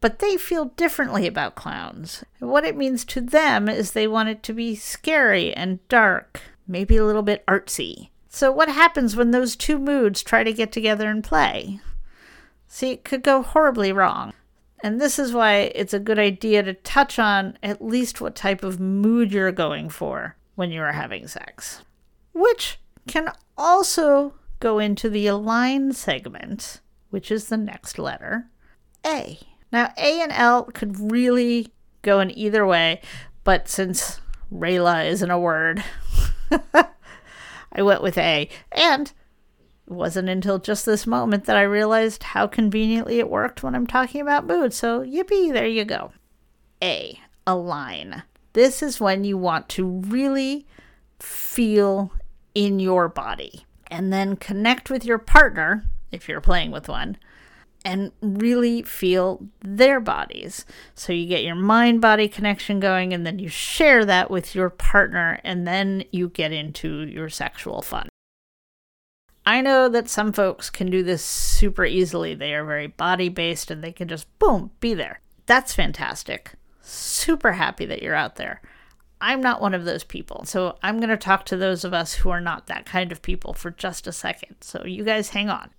But 0.01 0.19
they 0.19 0.35
feel 0.35 0.65
differently 0.65 1.27
about 1.27 1.55
clowns. 1.55 2.25
What 2.39 2.65
it 2.65 2.75
means 2.75 3.05
to 3.05 3.21
them 3.21 3.69
is 3.69 3.91
they 3.91 4.07
want 4.07 4.29
it 4.29 4.43
to 4.43 4.53
be 4.53 4.75
scary 4.75 5.53
and 5.53 5.87
dark, 5.87 6.41
maybe 6.67 6.97
a 6.97 7.05
little 7.05 7.21
bit 7.21 7.45
artsy. 7.45 8.09
So, 8.27 8.51
what 8.51 8.69
happens 8.69 9.15
when 9.15 9.31
those 9.31 9.55
two 9.55 9.77
moods 9.77 10.23
try 10.23 10.43
to 10.43 10.53
get 10.53 10.71
together 10.71 11.09
and 11.09 11.23
play? 11.23 11.79
See, 12.67 12.91
it 12.91 13.03
could 13.03 13.23
go 13.23 13.41
horribly 13.43 13.91
wrong. 13.91 14.33
And 14.83 14.99
this 14.99 15.19
is 15.19 15.33
why 15.33 15.71
it's 15.75 15.93
a 15.93 15.99
good 15.99 16.17
idea 16.17 16.63
to 16.63 16.73
touch 16.73 17.19
on 17.19 17.57
at 17.61 17.83
least 17.83 18.21
what 18.21 18.35
type 18.35 18.63
of 18.63 18.79
mood 18.79 19.31
you're 19.31 19.51
going 19.51 19.89
for 19.89 20.35
when 20.55 20.71
you 20.71 20.81
are 20.81 20.93
having 20.93 21.27
sex, 21.27 21.81
which 22.33 22.79
can 23.07 23.29
also 23.57 24.33
go 24.59 24.79
into 24.79 25.09
the 25.09 25.27
align 25.27 25.91
segment, 25.91 26.81
which 27.09 27.29
is 27.29 27.49
the 27.49 27.57
next 27.57 27.99
letter, 27.99 28.49
A. 29.05 29.37
Now, 29.71 29.93
A 29.97 30.21
and 30.21 30.31
L 30.31 30.63
could 30.65 31.11
really 31.11 31.71
go 32.01 32.19
in 32.19 32.37
either 32.37 32.65
way, 32.65 33.01
but 33.43 33.67
since 33.67 34.19
Rayla 34.53 35.09
isn't 35.09 35.31
a 35.31 35.39
word, 35.39 35.83
I 36.73 37.81
went 37.81 38.03
with 38.03 38.17
A. 38.17 38.49
And 38.71 39.11
it 39.87 39.93
wasn't 39.93 40.29
until 40.29 40.59
just 40.59 40.85
this 40.85 41.07
moment 41.07 41.45
that 41.45 41.57
I 41.57 41.61
realized 41.61 42.23
how 42.23 42.47
conveniently 42.47 43.19
it 43.19 43.29
worked 43.29 43.63
when 43.63 43.75
I'm 43.75 43.87
talking 43.87 44.21
about 44.21 44.47
mood. 44.47 44.73
So, 44.73 45.01
yippee, 45.01 45.53
there 45.53 45.67
you 45.67 45.85
go. 45.85 46.11
A. 46.83 47.19
Align. 47.47 48.23
This 48.53 48.83
is 48.83 48.99
when 48.99 49.23
you 49.23 49.37
want 49.37 49.69
to 49.69 49.85
really 49.85 50.65
feel 51.19 52.11
in 52.53 52.79
your 52.79 53.07
body 53.07 53.65
and 53.87 54.11
then 54.11 54.35
connect 54.35 54.89
with 54.89 55.05
your 55.05 55.17
partner, 55.17 55.83
if 56.11 56.27
you're 56.27 56.41
playing 56.41 56.71
with 56.71 56.87
one, 56.87 57.17
and 57.83 58.11
really 58.21 58.83
feel 58.83 59.47
their 59.61 59.99
bodies. 59.99 60.65
So 60.95 61.13
you 61.13 61.27
get 61.27 61.43
your 61.43 61.55
mind 61.55 62.01
body 62.01 62.27
connection 62.27 62.79
going, 62.79 63.13
and 63.13 63.25
then 63.25 63.39
you 63.39 63.49
share 63.49 64.05
that 64.05 64.29
with 64.29 64.53
your 64.55 64.69
partner, 64.69 65.39
and 65.43 65.67
then 65.67 66.03
you 66.11 66.29
get 66.29 66.51
into 66.51 67.05
your 67.07 67.29
sexual 67.29 67.81
fun. 67.81 68.09
I 69.45 69.61
know 69.61 69.89
that 69.89 70.07
some 70.07 70.31
folks 70.33 70.69
can 70.69 70.91
do 70.91 71.01
this 71.01 71.23
super 71.23 71.83
easily. 71.83 72.35
They 72.35 72.53
are 72.53 72.63
very 72.63 72.87
body 72.87 73.27
based 73.29 73.71
and 73.71 73.83
they 73.83 73.91
can 73.91 74.07
just 74.07 74.27
boom, 74.37 74.71
be 74.79 74.93
there. 74.93 75.19
That's 75.47 75.73
fantastic. 75.73 76.53
Super 76.81 77.53
happy 77.53 77.85
that 77.87 78.03
you're 78.03 78.15
out 78.15 78.35
there. 78.35 78.61
I'm 79.19 79.41
not 79.41 79.61
one 79.61 79.73
of 79.73 79.85
those 79.85 80.03
people. 80.03 80.45
So 80.45 80.77
I'm 80.83 80.97
going 80.97 81.09
to 81.09 81.17
talk 81.17 81.45
to 81.45 81.57
those 81.57 81.83
of 81.83 81.93
us 81.93 82.13
who 82.13 82.29
are 82.29 82.41
not 82.41 82.67
that 82.67 82.85
kind 82.85 83.11
of 83.11 83.21
people 83.21 83.53
for 83.53 83.71
just 83.71 84.07
a 84.07 84.11
second. 84.11 84.57
So 84.61 84.85
you 84.85 85.03
guys 85.03 85.29
hang 85.29 85.49
on. 85.49 85.71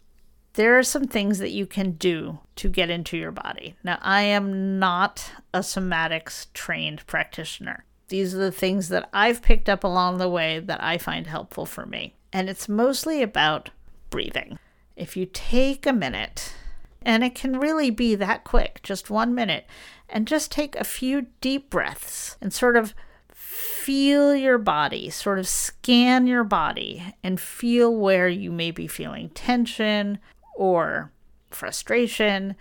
There 0.54 0.78
are 0.78 0.82
some 0.82 1.06
things 1.06 1.38
that 1.38 1.50
you 1.50 1.66
can 1.66 1.92
do 1.92 2.40
to 2.56 2.68
get 2.68 2.90
into 2.90 3.16
your 3.16 3.30
body. 3.30 3.74
Now, 3.82 3.98
I 4.02 4.22
am 4.22 4.78
not 4.78 5.32
a 5.54 5.60
somatics 5.60 6.46
trained 6.52 7.06
practitioner. 7.06 7.84
These 8.08 8.34
are 8.34 8.38
the 8.38 8.52
things 8.52 8.88
that 8.88 9.08
I've 9.14 9.40
picked 9.40 9.70
up 9.70 9.82
along 9.82 10.18
the 10.18 10.28
way 10.28 10.58
that 10.58 10.82
I 10.82 10.98
find 10.98 11.26
helpful 11.26 11.64
for 11.64 11.86
me. 11.86 12.16
And 12.32 12.50
it's 12.50 12.68
mostly 12.68 13.22
about 13.22 13.70
breathing. 14.10 14.58
If 14.94 15.16
you 15.16 15.24
take 15.24 15.86
a 15.86 15.92
minute, 15.92 16.54
and 17.00 17.24
it 17.24 17.34
can 17.34 17.58
really 17.58 17.90
be 17.90 18.14
that 18.14 18.44
quick, 18.44 18.80
just 18.82 19.08
one 19.08 19.34
minute, 19.34 19.66
and 20.10 20.28
just 20.28 20.52
take 20.52 20.76
a 20.76 20.84
few 20.84 21.28
deep 21.40 21.70
breaths 21.70 22.36
and 22.42 22.52
sort 22.52 22.76
of 22.76 22.94
feel 23.32 24.34
your 24.34 24.58
body, 24.58 25.08
sort 25.08 25.38
of 25.38 25.48
scan 25.48 26.26
your 26.26 26.44
body 26.44 27.14
and 27.22 27.40
feel 27.40 27.96
where 27.96 28.28
you 28.28 28.52
may 28.52 28.70
be 28.70 28.86
feeling 28.86 29.30
tension 29.30 30.18
or 30.54 31.12
frustration. 31.50 32.56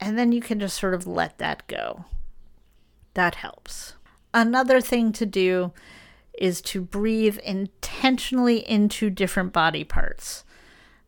And 0.00 0.18
then 0.18 0.32
you 0.32 0.40
can 0.40 0.60
just 0.60 0.78
sort 0.78 0.94
of 0.94 1.06
let 1.06 1.38
that 1.38 1.66
go. 1.66 2.04
That 3.14 3.36
helps. 3.36 3.94
Another 4.32 4.80
thing 4.80 5.12
to 5.12 5.26
do 5.26 5.72
is 6.36 6.60
to 6.60 6.80
breathe 6.80 7.38
intentionally 7.38 8.58
into 8.68 9.08
different 9.08 9.52
body 9.52 9.84
parts. 9.84 10.44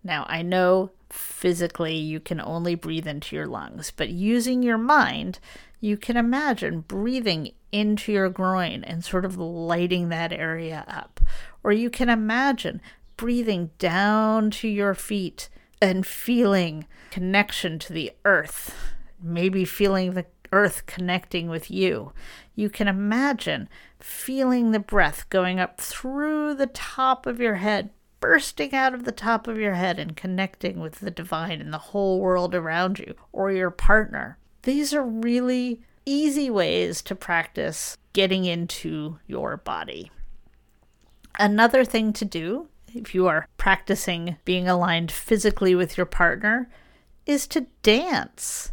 Now, 0.05 0.25
I 0.29 0.43
know 0.43 0.93
physically 1.11 1.97
you 1.97 2.21
can 2.21 2.41
only 2.41 2.77
breathe 2.77 3.09
into 3.09 3.35
your 3.35 3.47
lungs, 3.47 3.91
but 3.91 4.09
using 4.09 4.63
your 4.63 4.79
mind, 4.79 5.41
you 5.81 5.97
can 5.97 6.17
imagine 6.17 6.81
breathing 6.81 7.53
into 7.73 8.13
your 8.13 8.29
groin 8.29 8.85
and 8.85 9.05
sort 9.05 9.25
of 9.25 9.37
lighting 9.37 10.09
that 10.09 10.33
area 10.33 10.85
up. 10.87 11.21
Or 11.65 11.73
you 11.73 11.91
can 11.91 12.09
imagine 12.09 12.81
breathing 13.17 13.71
down 13.79 14.51
to 14.53 14.69
your 14.69 14.95
feet 14.95 15.49
and 15.87 16.05
feeling 16.05 16.87
connection 17.11 17.79
to 17.79 17.93
the 17.93 18.13
earth, 18.25 18.75
maybe 19.23 19.65
feeling 19.65 20.13
the 20.13 20.27
earth 20.53 20.85
connecting 20.87 21.49
with 21.49 21.71
you. 21.71 22.13
You 22.55 22.69
can 22.69 22.89
imagine 22.89 23.69
feeling 24.01 24.73
the 24.73 24.81
breath 24.81 25.29
going 25.31 25.61
up 25.61 25.81
through 25.81 26.55
the 26.55 26.67
top 26.67 27.25
of 27.25 27.41
your 27.41 27.57
head, 27.57 27.91
bursting 28.21 28.75
out 28.75 28.95
of 28.95 29.05
the 29.05 29.13
top 29.13 29.47
of 29.47 29.59
your 29.59 29.75
head 29.75 29.99
and 29.99 30.17
connecting 30.17 30.81
with 30.81 31.01
the 31.01 31.11
divine 31.11 31.61
and 31.61 31.73
the 31.73 31.79
whole 31.79 32.21
world 32.21 32.55
around 32.55 32.99
you 32.99 33.15
or 33.33 33.53
your 33.53 33.71
partner. 33.71 34.39
These 34.63 34.93
are 34.93 35.05
really 35.05 35.83
easy 36.05 36.51
ways 36.51 37.01
to 37.03 37.15
practice 37.15 37.97
getting 38.13 38.45
into 38.45 39.19
your 39.27 39.57
body. 39.57 40.11
Another 41.39 41.85
thing 41.85 42.13
to 42.15 42.25
do 42.25 42.69
if 42.99 43.15
you 43.15 43.27
are 43.27 43.49
practicing 43.57 44.37
being 44.45 44.69
aligned 44.69 45.13
physically 45.13 45.75
with 45.75 45.97
your 45.97 46.07
partner 46.07 46.69
is 47.27 47.47
to 47.49 47.67
dance. 47.83 48.73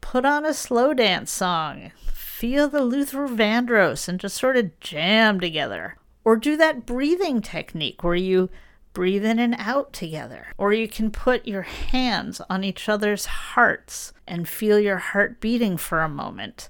Put 0.00 0.24
on 0.24 0.44
a 0.44 0.54
slow 0.54 0.94
dance 0.94 1.30
song. 1.30 1.92
Feel 2.12 2.68
the 2.68 2.82
Luther 2.82 3.26
Vandross 3.28 4.08
and 4.08 4.20
just 4.20 4.36
sort 4.36 4.56
of 4.56 4.78
jam 4.80 5.40
together. 5.40 5.96
Or 6.24 6.36
do 6.36 6.56
that 6.56 6.86
breathing 6.86 7.42
technique 7.42 8.02
where 8.02 8.14
you 8.14 8.48
breathe 8.92 9.24
in 9.24 9.38
and 9.38 9.54
out 9.58 9.92
together. 9.92 10.48
Or 10.56 10.72
you 10.72 10.88
can 10.88 11.10
put 11.10 11.46
your 11.46 11.62
hands 11.62 12.40
on 12.48 12.64
each 12.64 12.88
other's 12.88 13.26
hearts 13.26 14.12
and 14.26 14.48
feel 14.48 14.78
your 14.78 14.98
heart 14.98 15.40
beating 15.40 15.76
for 15.76 16.00
a 16.00 16.08
moment. 16.08 16.68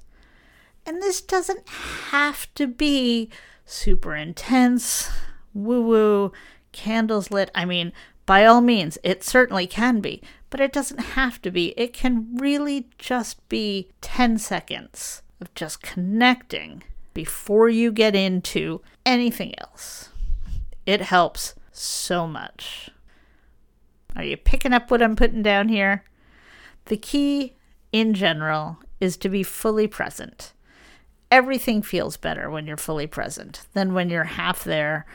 And 0.85 1.03
this 1.03 1.21
doesn't 1.21 1.69
have 2.11 2.53
to 2.55 2.67
be 2.67 3.31
super 3.65 4.15
intense, 4.15 5.11
woo 5.53 5.83
woo, 5.83 6.33
candles 6.79 7.31
lit. 7.33 7.51
I 7.55 7.65
mean, 7.65 7.93
by 8.25 8.45
all 8.45 8.61
means, 8.61 8.99
it 9.03 9.25
certainly 9.25 9.67
can 9.67 10.01
be, 10.01 10.23
but 10.49 10.61
it 10.61 10.73
doesn't 10.73 11.01
have 11.01 11.43
to 11.43 11.51
be. 11.51 11.75
It 11.77 11.93
can 11.93 12.37
really 12.37 12.89
just 12.99 13.47
be 13.49 13.91
10 14.01 14.39
seconds 14.39 15.23
of 15.41 15.53
just 15.55 15.83
connecting 15.83 16.85
before 17.15 17.69
you 17.69 17.91
get 17.91 18.15
into 18.15 18.81
anything 19.05 19.59
else. 19.59 20.11
It 20.87 21.01
helps 21.01 21.57
so 21.73 22.29
much. 22.29 22.91
Are 24.15 24.25
you 24.25 24.37
picking 24.37 24.73
up 24.73 24.91
what 24.91 25.03
I'm 25.03 25.17
putting 25.17 25.43
down 25.43 25.69
here? 25.69 26.05
The 26.85 26.97
key, 26.97 27.57
in 27.93 28.15
general, 28.15 28.79
is 29.01 29.17
to 29.19 29.29
be 29.29 29.43
fully 29.43 29.89
present. 29.89 30.53
Everything 31.31 31.83
feels 31.83 32.17
better 32.17 32.49
when 32.49 32.67
you're 32.67 32.77
fully 32.77 33.07
present 33.07 33.67
than 33.75 33.95
when 33.95 34.11
you're 34.11 34.25
half 34.25 34.65
there 34.65 35.07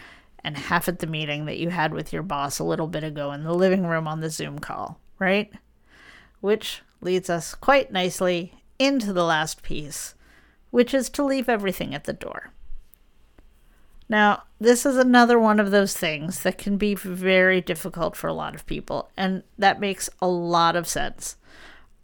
and 0.43 0.57
half 0.57 0.87
at 0.87 0.99
the 0.99 1.07
meeting 1.07 1.45
that 1.45 1.57
you 1.57 1.69
had 1.69 1.93
with 1.93 2.11
your 2.11 2.23
boss 2.23 2.59
a 2.59 2.63
little 2.63 2.87
bit 2.87 3.03
ago 3.03 3.31
in 3.31 3.43
the 3.43 3.53
living 3.53 3.85
room 3.85 4.07
on 4.07 4.19
the 4.19 4.29
Zoom 4.29 4.59
call, 4.59 4.99
right? 5.19 5.51
Which 6.41 6.81
leads 7.01 7.29
us 7.29 7.55
quite 7.55 7.91
nicely 7.91 8.53
into 8.79 9.13
the 9.13 9.23
last 9.23 9.63
piece, 9.63 10.15
which 10.71 10.93
is 10.93 11.09
to 11.11 11.23
leave 11.23 11.47
everything 11.47 11.95
at 11.95 12.03
the 12.03 12.13
door. 12.13 12.51
Now, 14.09 14.43
this 14.59 14.85
is 14.85 14.97
another 14.97 15.39
one 15.39 15.59
of 15.59 15.71
those 15.71 15.95
things 15.95 16.43
that 16.43 16.57
can 16.57 16.77
be 16.77 16.93
very 16.93 17.61
difficult 17.61 18.15
for 18.15 18.27
a 18.27 18.33
lot 18.33 18.53
of 18.53 18.65
people, 18.65 19.09
and 19.15 19.43
that 19.57 19.79
makes 19.79 20.09
a 20.21 20.27
lot 20.27 20.75
of 20.75 20.87
sense. 20.87 21.37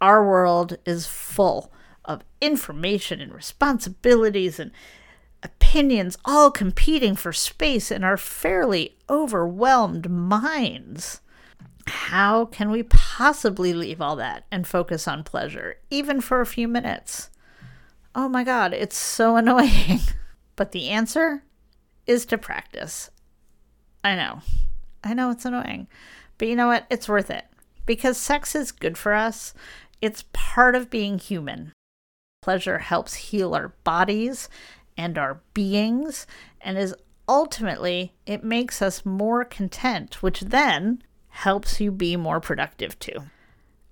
Our 0.00 0.26
world 0.26 0.78
is 0.86 1.06
full 1.06 1.70
of 2.04 2.22
information 2.40 3.20
and 3.20 3.32
responsibilities 3.32 4.58
and 4.58 4.72
opinions 5.70 6.18
all 6.24 6.50
competing 6.50 7.14
for 7.14 7.32
space 7.32 7.92
in 7.92 8.02
our 8.02 8.16
fairly 8.16 8.96
overwhelmed 9.08 10.10
minds. 10.10 11.20
How 11.86 12.46
can 12.46 12.72
we 12.72 12.82
possibly 12.82 13.72
leave 13.72 14.00
all 14.00 14.16
that 14.16 14.46
and 14.50 14.66
focus 14.66 15.06
on 15.06 15.22
pleasure, 15.22 15.76
even 15.88 16.20
for 16.20 16.40
a 16.40 16.46
few 16.46 16.66
minutes? 16.66 17.30
Oh 18.16 18.28
my 18.28 18.42
God, 18.42 18.72
it's 18.74 18.96
so 18.96 19.36
annoying. 19.36 20.00
But 20.56 20.72
the 20.72 20.88
answer 20.88 21.44
is 22.04 22.26
to 22.26 22.36
practice. 22.36 23.08
I 24.02 24.16
know. 24.16 24.40
I 25.04 25.14
know 25.14 25.30
it's 25.30 25.44
annoying. 25.44 25.86
But 26.36 26.48
you 26.48 26.56
know 26.56 26.66
what? 26.66 26.86
It's 26.90 27.08
worth 27.08 27.30
it. 27.30 27.44
Because 27.86 28.16
sex 28.16 28.56
is 28.56 28.72
good 28.72 28.98
for 28.98 29.14
us, 29.14 29.54
it's 30.02 30.24
part 30.32 30.74
of 30.74 30.90
being 30.90 31.20
human. 31.20 31.72
Pleasure 32.42 32.78
helps 32.78 33.14
heal 33.14 33.54
our 33.54 33.68
bodies 33.84 34.48
and 35.00 35.16
our 35.16 35.40
beings, 35.54 36.26
and 36.60 36.76
is 36.76 36.94
ultimately, 37.26 38.12
it 38.26 38.44
makes 38.44 38.82
us 38.82 39.06
more 39.06 39.46
content, 39.46 40.22
which 40.22 40.40
then 40.40 41.02
helps 41.28 41.80
you 41.80 41.90
be 41.90 42.16
more 42.16 42.38
productive 42.38 42.98
too. 42.98 43.22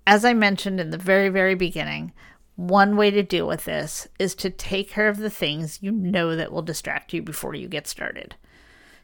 As 0.06 0.22
I 0.22 0.34
mentioned 0.34 0.80
in 0.80 0.90
the 0.90 0.98
very, 0.98 1.30
very 1.30 1.54
beginning, 1.54 2.12
one 2.56 2.94
way 2.94 3.10
to 3.10 3.22
deal 3.22 3.46
with 3.46 3.64
this 3.64 4.06
is 4.18 4.34
to 4.34 4.50
take 4.50 4.90
care 4.90 5.08
of 5.08 5.16
the 5.16 5.30
things 5.30 5.78
you 5.80 5.92
know 5.92 6.36
that 6.36 6.52
will 6.52 6.60
distract 6.60 7.14
you 7.14 7.22
before 7.22 7.54
you 7.54 7.68
get 7.68 7.86
started. 7.86 8.34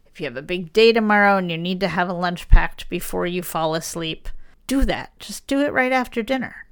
If 0.05 0.21
you 0.21 0.27
have 0.27 0.37
a 0.37 0.43
big 0.43 0.75
day 0.75 0.93
tomorrow 0.93 1.39
and 1.39 1.51
you 1.51 1.57
need 1.57 1.81
to 1.81 1.89
have 1.89 2.11
a 2.11 2.15
lunch 2.15 2.49
packed 2.49 2.91
before 2.91 3.27
you 3.27 3.43
fall 3.43 3.75
asleep, 3.75 4.29
do 4.67 4.85
that. 4.85 5.19
Just 5.19 5.47
do 5.47 5.61
it 5.63 5.73
right 5.73 5.93
after 5.93 6.23
dinner, 6.23 6.67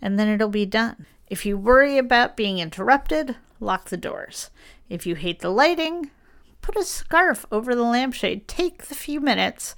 and 0.00 0.18
then 0.18 0.26
it'll 0.26 0.48
be 0.48 0.66
done. 0.66 1.06
If 1.28 1.46
you 1.46 1.56
worry 1.56 1.98
about 1.98 2.36
being 2.36 2.58
interrupted, 2.58 3.36
lock 3.62 3.88
the 3.88 3.96
doors. 3.96 4.50
If 4.88 5.06
you 5.06 5.14
hate 5.14 5.40
the 5.40 5.50
lighting, 5.50 6.10
put 6.60 6.76
a 6.76 6.84
scarf 6.84 7.46
over 7.50 7.74
the 7.74 7.82
lampshade. 7.82 8.48
Take 8.48 8.84
the 8.84 8.94
few 8.94 9.20
minutes 9.20 9.74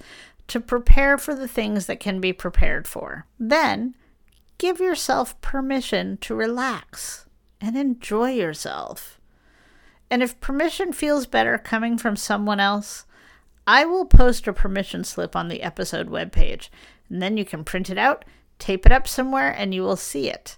to 0.47 0.59
prepare 0.59 1.17
for 1.17 1.33
the 1.33 1.47
things 1.47 1.85
that 1.85 1.99
can 1.99 2.19
be 2.19 2.33
prepared 2.33 2.87
for. 2.87 3.25
Then, 3.39 3.95
give 4.57 4.79
yourself 4.79 5.39
permission 5.41 6.17
to 6.17 6.35
relax 6.35 7.25
and 7.59 7.75
enjoy 7.75 8.31
yourself. 8.31 9.19
And 10.09 10.21
if 10.21 10.39
permission 10.39 10.93
feels 10.93 11.25
better 11.25 11.57
coming 11.57 11.97
from 11.97 12.15
someone 12.15 12.59
else, 12.59 13.05
I 13.67 13.85
will 13.85 14.05
post 14.05 14.47
a 14.47 14.53
permission 14.53 15.03
slip 15.03 15.35
on 15.35 15.47
the 15.47 15.63
episode 15.63 16.09
webpage, 16.09 16.69
and 17.09 17.21
then 17.21 17.37
you 17.37 17.45
can 17.45 17.63
print 17.63 17.89
it 17.89 17.97
out, 17.97 18.23
tape 18.59 18.85
it 18.85 18.91
up 18.91 19.07
somewhere, 19.07 19.49
and 19.49 19.73
you 19.73 19.81
will 19.81 19.95
see 19.95 20.29
it. 20.29 20.57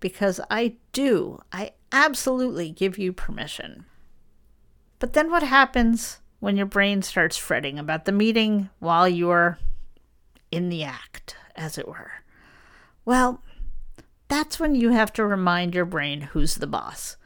Because 0.00 0.40
I 0.50 0.76
do, 0.92 1.40
I 1.50 1.72
absolutely 1.92 2.70
give 2.70 2.98
you 2.98 3.12
permission. 3.12 3.86
But 4.98 5.12
then 5.12 5.30
what 5.30 5.42
happens 5.42 6.20
when 6.40 6.56
your 6.56 6.66
brain 6.66 7.02
starts 7.02 7.36
fretting 7.36 7.78
about 7.78 8.04
the 8.04 8.12
meeting 8.12 8.70
while 8.78 9.08
you're 9.08 9.58
in 10.50 10.68
the 10.68 10.84
act, 10.84 11.36
as 11.54 11.78
it 11.78 11.88
were? 11.88 12.12
Well, 13.04 13.42
that's 14.28 14.58
when 14.58 14.74
you 14.74 14.90
have 14.90 15.12
to 15.14 15.24
remind 15.24 15.74
your 15.74 15.84
brain 15.84 16.20
who's 16.22 16.56
the 16.56 16.66
boss. 16.66 17.16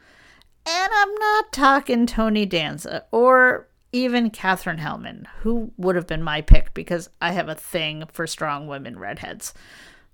And 0.65 0.91
I'm 0.93 1.15
not 1.15 1.51
talking 1.51 2.05
Tony 2.05 2.45
Danza 2.45 3.05
or 3.11 3.67
even 3.91 4.29
Katherine 4.29 4.77
Helmond, 4.77 5.25
who 5.39 5.71
would 5.77 5.95
have 5.95 6.07
been 6.07 6.23
my 6.23 6.41
pick 6.41 6.73
because 6.73 7.09
I 7.21 7.31
have 7.31 7.49
a 7.49 7.55
thing 7.55 8.03
for 8.11 8.27
strong 8.27 8.67
women 8.67 8.97
redheads. 8.97 9.53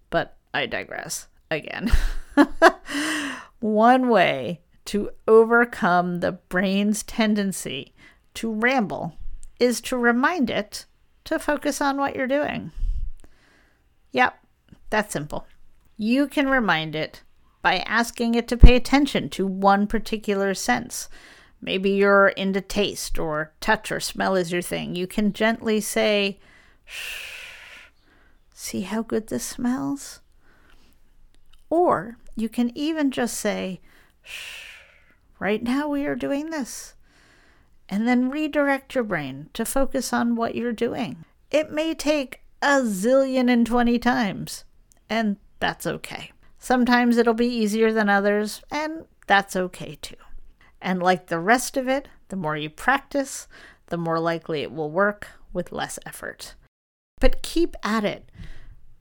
But 0.10 0.38
I 0.54 0.66
digress 0.66 1.28
again. 1.52 1.92
One 3.78 4.10
way 4.10 4.62
to 4.86 5.12
overcome 5.28 6.20
the 6.20 6.32
brain's 6.32 7.04
tendency 7.04 7.94
to 8.34 8.52
ramble 8.52 9.16
is 9.60 9.82
to 9.82 9.96
remind 10.00 10.50
it 10.50 10.88
to 11.26 11.38
focus 11.38 11.80
on 11.80 11.98
what 11.98 12.16
you're 12.16 12.26
doing. 12.26 12.72
Yep, 14.14 14.36
that's 14.90 15.14
simple. 15.14 15.46
You 15.96 16.26
can 16.26 16.50
remind 16.50 16.96
it 16.96 17.22
by 17.62 17.78
asking 17.86 18.34
it 18.34 18.48
to 18.48 18.58
pay 18.58 18.76
attention 18.76 19.30
to 19.30 19.46
one 19.46 19.86
particular 19.86 20.56
sense. 20.56 21.08
Maybe 21.62 21.92
you're 21.92 22.30
into 22.30 22.62
taste 22.62 23.20
or 23.20 23.54
touch 23.62 23.92
or 23.92 24.00
smell 24.00 24.36
is 24.36 24.52
your 24.52 24.64
thing. 24.64 24.96
You 24.96 25.06
can 25.06 25.34
gently 25.34 25.82
say, 25.82 26.40
Shh, 26.84 27.92
see 28.56 28.82
how 28.82 29.04
good 29.04 29.28
this 29.28 29.46
smells? 29.46 30.22
Or 31.70 32.18
you 32.38 32.48
can 32.48 32.72
even 32.78 33.12
just 33.12 33.38
say, 33.38 33.82
Shh, 34.22 34.76
right 35.40 35.62
now 35.62 35.90
we 35.90 36.06
are 36.06 36.16
doing 36.16 36.52
this. 36.52 36.94
And 37.90 38.08
then 38.08 38.30
redirect 38.30 38.96
your 38.96 39.04
brain 39.04 39.50
to 39.54 39.66
focus 39.66 40.14
on 40.14 40.36
what 40.36 40.56
you're 40.56 40.72
doing. 40.72 41.26
It 41.50 41.72
may 41.72 41.94
take 41.94 42.42
a 42.62 42.82
zillion 42.82 43.50
and 43.50 43.66
20 43.66 43.98
times, 44.00 44.66
and 45.10 45.38
that's 45.60 45.88
okay. 45.88 46.32
Sometimes 46.60 47.18
it'll 47.18 47.34
be 47.34 47.48
easier 47.48 47.92
than 47.92 48.10
others, 48.10 48.62
and 48.70 49.06
that's 49.26 49.56
okay 49.56 49.98
too. 50.02 50.16
And 50.82 51.02
like 51.02 51.28
the 51.28 51.40
rest 51.40 51.78
of 51.78 51.88
it, 51.88 52.08
the 52.28 52.36
more 52.36 52.58
you 52.58 52.70
practice, 52.70 53.48
the 53.88 53.98
more 53.98 54.20
likely 54.20 54.62
it 54.62 54.72
will 54.72 54.92
work 54.92 55.30
with 55.54 55.72
less 55.72 55.98
effort. 56.06 56.56
But 57.20 57.42
keep 57.42 57.76
at 57.84 58.04
it 58.04 58.30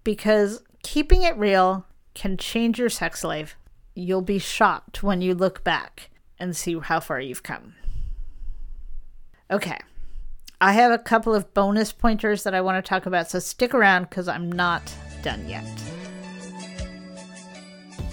because 0.05 0.62
keeping 0.83 1.22
it 1.22 1.37
real 1.37 1.86
can 2.17 2.37
change 2.39 2.79
your 2.79 2.89
sex 2.89 3.23
life. 3.23 3.57
You'll 3.95 4.23
be 4.23 4.39
shocked 4.39 5.03
when 5.03 5.21
you 5.21 5.35
look 5.35 5.63
back 5.63 6.11
and 6.39 6.57
see 6.57 6.77
how 6.79 6.99
far 6.99 7.21
you've 7.21 7.43
come. 7.43 7.75
Okay, 9.51 9.79
I 10.61 10.73
have 10.73 10.91
a 10.91 10.99
couple 10.99 11.35
of 11.35 11.53
bonus 11.53 11.93
pointers 11.93 12.43
that 12.43 12.55
I 12.55 12.63
want 12.63 12.83
to 12.83 12.89
talk 12.89 13.05
about, 13.07 13.31
so 13.31 13.39
stick 13.39 13.75
around 13.75 14.09
because 14.09 14.27
I'm 14.29 14.51
not 14.51 14.93
done 15.23 15.47
yet. 15.49 15.69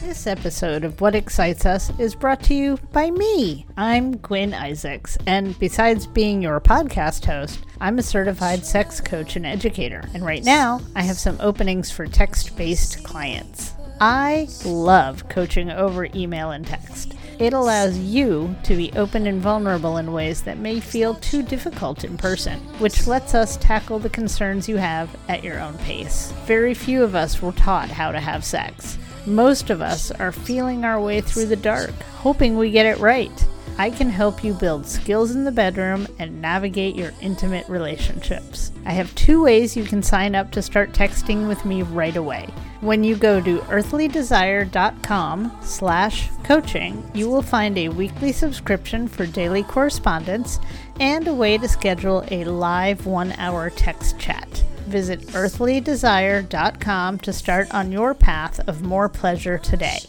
This 0.01 0.27
episode 0.27 0.83
of 0.83 0.99
What 0.99 1.15
Excites 1.15 1.65
Us 1.65 1.97
is 1.97 2.13
brought 2.13 2.43
to 2.43 2.53
you 2.53 2.77
by 2.91 3.09
me. 3.09 3.65
I'm 3.77 4.17
Gwen 4.17 4.53
Isaacs, 4.53 5.17
and 5.27 5.57
besides 5.59 6.07
being 6.07 6.41
your 6.41 6.59
podcast 6.59 7.23
host, 7.23 7.65
I'm 7.79 7.97
a 7.97 8.03
certified 8.03 8.65
sex 8.65 8.99
coach 8.99 9.37
and 9.37 9.45
educator. 9.45 10.03
And 10.13 10.25
right 10.25 10.43
now, 10.43 10.81
I 10.93 11.03
have 11.03 11.17
some 11.17 11.37
openings 11.39 11.89
for 11.89 12.05
text 12.05 12.57
based 12.57 13.01
clients. 13.05 13.72
I 14.05 14.49
love 14.65 15.29
coaching 15.29 15.71
over 15.71 16.09
email 16.13 16.51
and 16.51 16.67
text. 16.67 17.13
It 17.39 17.53
allows 17.53 17.97
you 17.97 18.53
to 18.63 18.75
be 18.75 18.91
open 18.97 19.27
and 19.27 19.41
vulnerable 19.41 19.95
in 19.95 20.11
ways 20.11 20.41
that 20.41 20.57
may 20.57 20.81
feel 20.81 21.15
too 21.15 21.41
difficult 21.41 22.03
in 22.03 22.17
person, 22.17 22.59
which 22.79 23.07
lets 23.07 23.33
us 23.33 23.55
tackle 23.55 23.99
the 23.99 24.09
concerns 24.09 24.67
you 24.67 24.75
have 24.75 25.09
at 25.29 25.41
your 25.41 25.57
own 25.57 25.77
pace. 25.77 26.33
Very 26.43 26.73
few 26.73 27.01
of 27.01 27.15
us 27.15 27.41
were 27.41 27.53
taught 27.53 27.87
how 27.87 28.11
to 28.11 28.19
have 28.19 28.43
sex. 28.43 28.97
Most 29.25 29.69
of 29.69 29.81
us 29.81 30.11
are 30.11 30.33
feeling 30.33 30.83
our 30.83 30.99
way 30.99 31.21
through 31.21 31.45
the 31.45 31.55
dark, 31.55 31.93
hoping 32.17 32.57
we 32.57 32.71
get 32.71 32.85
it 32.85 32.99
right. 32.99 33.47
I 33.77 33.89
can 33.89 34.09
help 34.09 34.43
you 34.43 34.53
build 34.53 34.85
skills 34.85 35.31
in 35.31 35.43
the 35.43 35.51
bedroom 35.51 36.07
and 36.19 36.41
navigate 36.41 36.95
your 36.95 37.11
intimate 37.21 37.67
relationships. 37.67 38.71
I 38.85 38.91
have 38.91 39.13
two 39.15 39.43
ways 39.43 39.75
you 39.75 39.83
can 39.83 40.03
sign 40.03 40.35
up 40.35 40.51
to 40.51 40.61
start 40.61 40.93
texting 40.93 41.47
with 41.47 41.65
me 41.65 41.81
right 41.81 42.15
away. 42.15 42.49
When 42.81 43.03
you 43.03 43.15
go 43.15 43.41
to 43.41 43.59
earthlydesire.com 43.59 45.57
slash 45.61 46.29
coaching, 46.43 47.09
you 47.13 47.29
will 47.29 47.41
find 47.41 47.77
a 47.77 47.89
weekly 47.89 48.31
subscription 48.31 49.07
for 49.07 49.25
daily 49.25 49.63
correspondence 49.63 50.59
and 50.99 51.27
a 51.27 51.33
way 51.33 51.57
to 51.57 51.67
schedule 51.67 52.23
a 52.29 52.43
live 52.43 53.05
one-hour 53.05 53.71
text 53.71 54.19
chat. 54.19 54.49
Visit 54.87 55.21
earthlydesire.com 55.27 57.17
to 57.19 57.33
start 57.33 57.73
on 57.73 57.91
your 57.91 58.13
path 58.13 58.59
of 58.67 58.83
more 58.83 59.09
pleasure 59.09 59.57
today. 59.57 59.99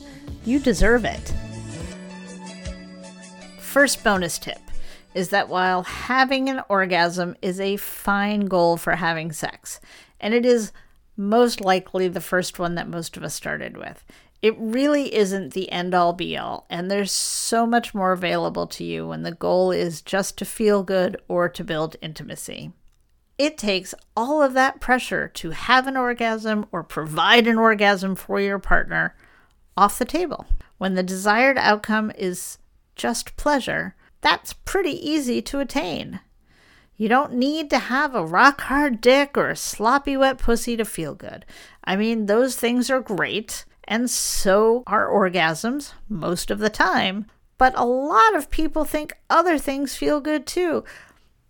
You 0.44 0.59
deserve 0.59 1.05
it. 1.05 1.33
First 3.75 4.05
bonus 4.05 4.39
tip 4.39 4.61
is 5.15 5.31
that 5.31 5.49
while 5.49 5.83
having 5.83 6.49
an 6.49 6.63
orgasm 6.69 7.35
is 7.43 7.59
a 7.59 7.77
fine 7.77 8.43
goal 8.43 8.77
for 8.77 8.95
having 8.95 9.33
sex, 9.33 9.81
and 10.21 10.33
it 10.33 10.47
is 10.47 10.71
most 11.17 11.61
likely 11.61 12.07
the 12.07 12.21
first 12.21 12.61
one 12.61 12.77
that 12.77 12.89
most 12.89 13.17
of 13.17 13.25
us 13.25 13.35
started 13.35 13.77
with, 13.77 14.05
it 14.41 14.55
really 14.59 15.13
isn't 15.13 15.55
the 15.55 15.73
end 15.73 15.93
all 15.93 16.13
be 16.13 16.39
all, 16.39 16.69
and 16.71 16.89
there's 16.89 17.11
so 17.11 17.67
much 17.67 17.97
more 17.97 18.13
available 18.13 18.69
to 18.69 18.85
you 18.85 19.09
when 19.09 19.25
the 19.25 19.33
goal 19.33 19.73
is 19.73 20.03
just 20.03 20.39
to 20.39 20.45
feel 20.45 20.85
good 20.85 21.21
or 21.27 21.49
to 21.49 21.65
build 21.65 21.97
intimacy. 22.01 22.71
It 23.39 23.59
takes 23.59 23.93
all 24.17 24.41
of 24.41 24.53
that 24.53 24.81
pressure 24.81 25.27
to 25.35 25.51
have 25.51 25.89
an 25.89 25.97
orgasm 25.97 26.67
or 26.71 26.85
provide 26.85 27.49
an 27.49 27.59
orgasm 27.59 28.15
for 28.15 28.39
your 28.39 28.61
partner 28.61 29.17
off 29.77 29.99
the 29.99 30.05
table. 30.05 30.47
When 30.79 30.95
the 30.95 31.03
desired 31.03 31.59
outcome 31.59 32.13
is 32.17 32.59
just 32.97 33.37
pleasure, 33.37 33.95
that's 34.21 34.53
pretty 34.53 34.93
easy 34.93 35.43
to 35.43 35.61
attain. 35.61 36.21
You 36.97 37.09
don't 37.09 37.35
need 37.35 37.71
to 37.71 37.79
have 37.79 38.15
a 38.15 38.25
rock 38.25 38.61
hard 38.63 39.01
dick 39.01 39.37
or 39.37 39.51
a 39.51 39.57
sloppy 39.57 40.17
wet 40.17 40.39
pussy 40.39 40.77
to 40.77 40.85
feel 40.85 41.15
good. 41.15 41.45
I 41.83 41.97
mean, 41.97 42.27
those 42.27 42.55
things 42.57 42.89
are 42.89 43.01
great, 43.01 43.65
and 43.85 44.09
so 44.09 44.85
are 44.87 45.09
orgasms 45.09 45.93
most 46.09 46.51
of 46.51 46.61
the 46.61 46.71
time, 46.71 47.27
But 47.59 47.75
a 47.77 47.85
lot 47.85 48.35
of 48.35 48.51
people 48.51 48.85
think 48.85 49.17
other 49.31 49.59
things 49.59 49.97
feel 49.97 50.21
good 50.21 50.47
too. 50.47 50.85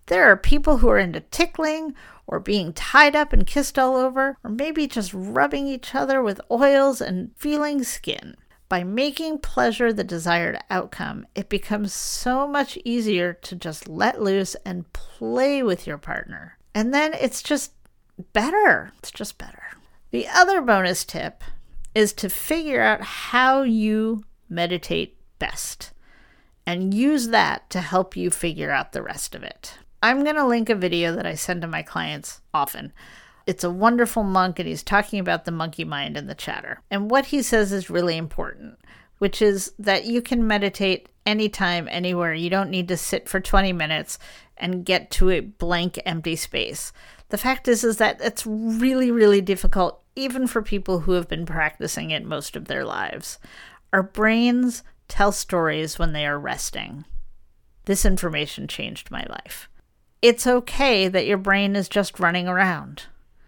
There 0.06 0.24
are 0.30 0.36
people 0.36 0.78
who 0.78 0.88
are 0.90 0.98
into 0.98 1.20
tickling 1.20 1.94
or 2.26 2.40
being 2.40 2.72
tied 2.72 3.16
up 3.16 3.32
and 3.32 3.46
kissed 3.46 3.78
all 3.78 3.96
over, 3.96 4.36
or 4.42 4.50
maybe 4.50 4.86
just 4.86 5.12
rubbing 5.14 5.66
each 5.66 5.94
other 5.94 6.22
with 6.22 6.40
oils 6.50 7.00
and 7.00 7.30
feeling 7.36 7.82
skin. 7.82 8.36
By 8.74 8.82
making 8.82 9.38
pleasure 9.38 9.92
the 9.92 10.02
desired 10.02 10.58
outcome, 10.68 11.28
it 11.36 11.48
becomes 11.48 11.92
so 11.92 12.48
much 12.48 12.76
easier 12.84 13.32
to 13.32 13.54
just 13.54 13.88
let 13.88 14.20
loose 14.20 14.56
and 14.66 14.92
play 14.92 15.62
with 15.62 15.86
your 15.86 15.96
partner. 15.96 16.58
And 16.74 16.92
then 16.92 17.14
it's 17.14 17.40
just 17.40 17.70
better. 18.32 18.90
It's 18.98 19.12
just 19.12 19.38
better. 19.38 19.62
The 20.10 20.26
other 20.26 20.60
bonus 20.60 21.04
tip 21.04 21.44
is 21.94 22.12
to 22.14 22.28
figure 22.28 22.82
out 22.82 23.00
how 23.00 23.62
you 23.62 24.24
meditate 24.48 25.20
best 25.38 25.92
and 26.66 26.92
use 26.92 27.28
that 27.28 27.70
to 27.70 27.80
help 27.80 28.16
you 28.16 28.28
figure 28.28 28.72
out 28.72 28.90
the 28.90 29.04
rest 29.04 29.36
of 29.36 29.44
it. 29.44 29.78
I'm 30.02 30.24
going 30.24 30.34
to 30.34 30.44
link 30.44 30.68
a 30.68 30.74
video 30.74 31.14
that 31.14 31.26
I 31.26 31.36
send 31.36 31.62
to 31.62 31.68
my 31.68 31.82
clients 31.82 32.40
often. 32.52 32.92
It's 33.46 33.64
a 33.64 33.70
wonderful 33.70 34.22
monk, 34.22 34.58
and 34.58 34.68
he's 34.68 34.82
talking 34.82 35.18
about 35.18 35.44
the 35.44 35.50
monkey 35.50 35.84
mind 35.84 36.16
and 36.16 36.28
the 36.28 36.34
chatter. 36.34 36.80
And 36.90 37.10
what 37.10 37.26
he 37.26 37.42
says 37.42 37.72
is 37.72 37.90
really 37.90 38.16
important, 38.16 38.78
which 39.18 39.42
is 39.42 39.72
that 39.78 40.04
you 40.04 40.22
can 40.22 40.46
meditate 40.46 41.08
anytime, 41.26 41.88
anywhere. 41.90 42.32
You 42.32 42.50
don't 42.50 42.70
need 42.70 42.88
to 42.88 42.96
sit 42.96 43.28
for 43.28 43.40
20 43.40 43.72
minutes 43.72 44.18
and 44.56 44.84
get 44.84 45.10
to 45.12 45.30
a 45.30 45.40
blank, 45.40 46.00
empty 46.06 46.36
space. 46.36 46.92
The 47.28 47.38
fact 47.38 47.68
is, 47.68 47.84
is 47.84 47.98
that 47.98 48.20
it's 48.20 48.46
really, 48.46 49.10
really 49.10 49.40
difficult, 49.40 50.02
even 50.16 50.46
for 50.46 50.62
people 50.62 51.00
who 51.00 51.12
have 51.12 51.28
been 51.28 51.46
practicing 51.46 52.10
it 52.10 52.24
most 52.24 52.56
of 52.56 52.66
their 52.66 52.84
lives. 52.84 53.38
Our 53.92 54.02
brains 54.02 54.82
tell 55.08 55.32
stories 55.32 55.98
when 55.98 56.12
they 56.12 56.26
are 56.26 56.38
resting. 56.38 57.04
This 57.84 58.04
information 58.04 58.68
changed 58.68 59.10
my 59.10 59.26
life. 59.28 59.68
It's 60.22 60.46
okay 60.46 61.08
that 61.08 61.26
your 61.26 61.36
brain 61.36 61.76
is 61.76 61.88
just 61.88 62.18
running 62.18 62.48
around. 62.48 63.04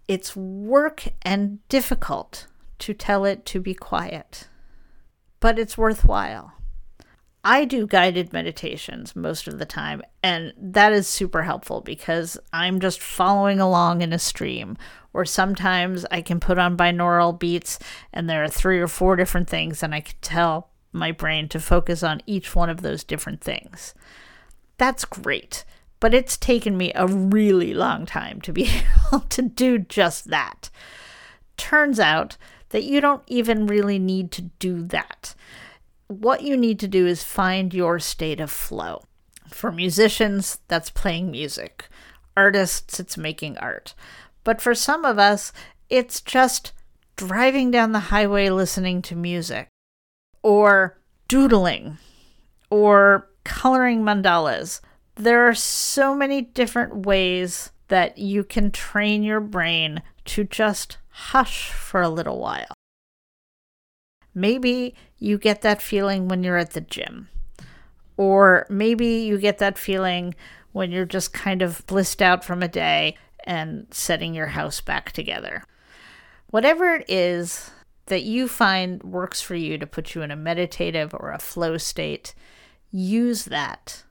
It's 0.07 0.35
work 0.35 1.09
and 1.21 1.67
difficult 1.67 2.47
to 2.79 2.93
tell 2.93 3.25
it 3.25 3.45
to 3.47 3.59
be 3.59 3.73
quiet, 3.73 4.47
but 5.39 5.59
it's 5.59 5.77
worthwhile. 5.77 6.53
I 7.43 7.65
do 7.65 7.87
guided 7.87 8.33
meditations 8.33 9.15
most 9.15 9.47
of 9.47 9.57
the 9.57 9.65
time, 9.65 10.01
and 10.21 10.53
that 10.57 10.91
is 10.91 11.07
super 11.07 11.43
helpful 11.43 11.81
because 11.81 12.37
I'm 12.51 12.79
just 12.79 13.01
following 13.01 13.59
along 13.59 14.01
in 14.01 14.11
a 14.11 14.19
stream. 14.19 14.77
Or 15.13 15.25
sometimes 15.25 16.05
I 16.11 16.21
can 16.21 16.39
put 16.39 16.57
on 16.57 16.77
binaural 16.77 17.37
beats, 17.37 17.79
and 18.13 18.29
there 18.29 18.43
are 18.43 18.49
three 18.49 18.79
or 18.79 18.87
four 18.87 19.15
different 19.15 19.49
things, 19.49 19.81
and 19.81 19.95
I 19.95 20.01
can 20.01 20.15
tell 20.21 20.69
my 20.91 21.11
brain 21.11 21.47
to 21.49 21.59
focus 21.59 22.03
on 22.03 22.21
each 22.25 22.55
one 22.55 22.69
of 22.69 22.81
those 22.81 23.03
different 23.03 23.41
things. 23.41 23.93
That's 24.77 25.05
great 25.05 25.63
but 25.99 26.13
it's 26.13 26.37
taken 26.37 26.77
me 26.77 26.91
a 26.93 27.07
really 27.07 27.73
long 27.73 28.05
time 28.05 28.41
to 28.41 28.53
be 28.53 28.69
able 29.07 29.21
to 29.21 29.41
do 29.41 29.79
just 29.79 30.29
that. 30.29 30.69
Turns 31.57 31.99
out 31.99 32.37
that 32.69 32.83
you 32.83 33.01
don't 33.01 33.23
even 33.27 33.67
really 33.67 33.99
need 33.99 34.31
to 34.31 34.43
do 34.59 34.83
that. 34.83 35.33
What 36.07 36.43
you 36.43 36.55
need 36.55 36.79
to 36.79 36.87
do 36.87 37.07
is 37.07 37.23
find 37.23 37.73
your 37.73 37.99
state 37.99 38.39
of 38.39 38.51
flow. 38.51 39.03
For 39.47 39.71
musicians, 39.71 40.59
that's 40.67 40.89
playing 40.89 41.31
music. 41.31 41.87
Artists, 42.35 42.99
it's 42.99 43.17
making 43.17 43.57
art. 43.57 43.93
But 44.43 44.61
for 44.61 44.75
some 44.75 45.05
of 45.05 45.17
us, 45.17 45.51
it's 45.89 46.21
just 46.21 46.73
driving 47.15 47.71
down 47.71 47.91
the 47.91 47.99
highway 47.99 48.49
listening 48.49 49.01
to 49.01 49.15
music, 49.15 49.69
or 50.43 50.99
doodling, 51.27 51.97
or 52.69 53.29
coloring 53.43 54.03
mandalas, 54.03 54.81
there 55.17 55.47
are 55.47 55.53
so 55.53 56.15
many 56.15 56.41
different 56.41 57.05
ways 57.05 57.71
that 57.87 58.17
you 58.17 58.43
can 58.43 58.71
train 58.71 59.23
your 59.23 59.39
brain 59.39 60.01
to 60.25 60.43
just 60.43 60.97
hush 61.09 61.69
for 61.69 62.01
a 62.01 62.09
little 62.09 62.39
while. 62.39 62.73
Maybe 64.33 64.93
you 65.17 65.37
get 65.37 65.61
that 65.61 65.81
feeling 65.81 66.27
when 66.27 66.43
you're 66.43 66.57
at 66.57 66.71
the 66.71 66.81
gym, 66.81 67.29
or 68.17 68.67
maybe 68.69 69.07
you 69.07 69.39
get 69.39 69.57
that 69.57 69.77
feeling 69.77 70.35
when 70.73 70.91
you're 70.91 71.05
just 71.05 71.33
kind 71.33 71.61
of 71.61 71.85
blissed 71.87 72.21
out 72.21 72.43
from 72.43 72.61
a 72.61 72.67
day 72.67 73.17
and 73.45 73.87
setting 73.89 74.35
your 74.35 74.47
house 74.47 74.81
back 74.81 75.11
together. 75.11 75.63
Whatever 76.47 76.95
it 76.95 77.09
is 77.09 77.71
that 78.05 78.23
you 78.23 78.47
find 78.47 79.01
works 79.03 79.41
for 79.41 79.55
you 79.55 79.77
to 79.77 79.87
put 79.87 80.13
you 80.13 80.21
in 80.21 80.31
a 80.31 80.35
meditative 80.35 81.13
or 81.13 81.31
a 81.31 81.39
flow 81.39 81.77
state, 81.77 82.35
use 82.91 83.45
that 83.45 84.03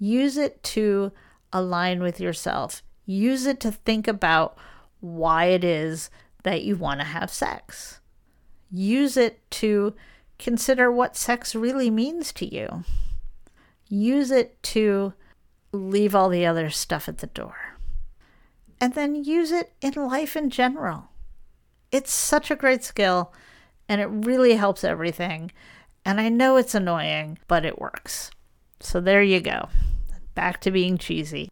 Use 0.00 0.38
it 0.38 0.62
to 0.62 1.12
align 1.52 2.02
with 2.02 2.18
yourself. 2.20 2.82
Use 3.04 3.44
it 3.44 3.60
to 3.60 3.70
think 3.70 4.08
about 4.08 4.56
why 5.00 5.46
it 5.46 5.62
is 5.62 6.10
that 6.42 6.62
you 6.62 6.74
want 6.74 7.00
to 7.00 7.06
have 7.06 7.30
sex. 7.30 8.00
Use 8.70 9.18
it 9.18 9.38
to 9.50 9.94
consider 10.38 10.90
what 10.90 11.16
sex 11.16 11.54
really 11.54 11.90
means 11.90 12.32
to 12.32 12.46
you. 12.46 12.82
Use 13.88 14.30
it 14.30 14.62
to 14.62 15.12
leave 15.70 16.14
all 16.14 16.30
the 16.30 16.46
other 16.46 16.70
stuff 16.70 17.06
at 17.06 17.18
the 17.18 17.26
door. 17.26 17.76
And 18.80 18.94
then 18.94 19.24
use 19.24 19.52
it 19.52 19.74
in 19.82 19.92
life 19.92 20.34
in 20.34 20.48
general. 20.48 21.10
It's 21.92 22.12
such 22.12 22.50
a 22.50 22.56
great 22.56 22.84
skill 22.84 23.34
and 23.86 24.00
it 24.00 24.06
really 24.06 24.54
helps 24.54 24.82
everything. 24.82 25.52
And 26.06 26.18
I 26.18 26.30
know 26.30 26.56
it's 26.56 26.74
annoying, 26.74 27.38
but 27.48 27.66
it 27.66 27.78
works. 27.78 28.30
So 28.80 28.98
there 28.98 29.22
you 29.22 29.40
go 29.40 29.68
back 30.34 30.60
to 30.62 30.70
being 30.70 30.98
cheesy. 30.98 31.50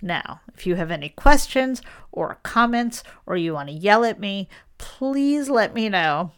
Now, 0.00 0.40
if 0.54 0.66
you 0.66 0.74
have 0.74 0.90
any 0.90 1.10
questions 1.10 1.80
or 2.10 2.38
comments 2.42 3.04
or 3.24 3.36
you 3.36 3.54
want 3.54 3.68
to 3.68 3.74
yell 3.74 4.04
at 4.04 4.18
me, 4.18 4.48
please 4.78 5.48
let 5.48 5.74
me 5.74 5.88
know. 5.88 6.32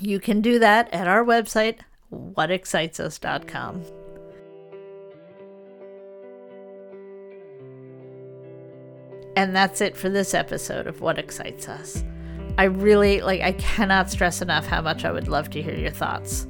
You 0.00 0.18
can 0.18 0.40
do 0.40 0.58
that 0.58 0.92
at 0.92 1.06
our 1.06 1.24
website, 1.24 1.80
whatexcitesus.com. 2.12 3.84
And 9.36 9.54
that's 9.54 9.80
it 9.80 9.96
for 9.96 10.08
this 10.08 10.32
episode 10.32 10.86
of 10.86 11.00
What 11.00 11.18
Excites 11.18 11.68
Us. 11.68 12.04
I 12.56 12.64
really, 12.64 13.20
like, 13.20 13.40
I 13.40 13.52
cannot 13.52 14.10
stress 14.10 14.40
enough 14.40 14.66
how 14.66 14.80
much 14.80 15.04
I 15.04 15.10
would 15.10 15.26
love 15.28 15.50
to 15.50 15.62
hear 15.62 15.74
your 15.74 15.90
thoughts. 15.90 16.46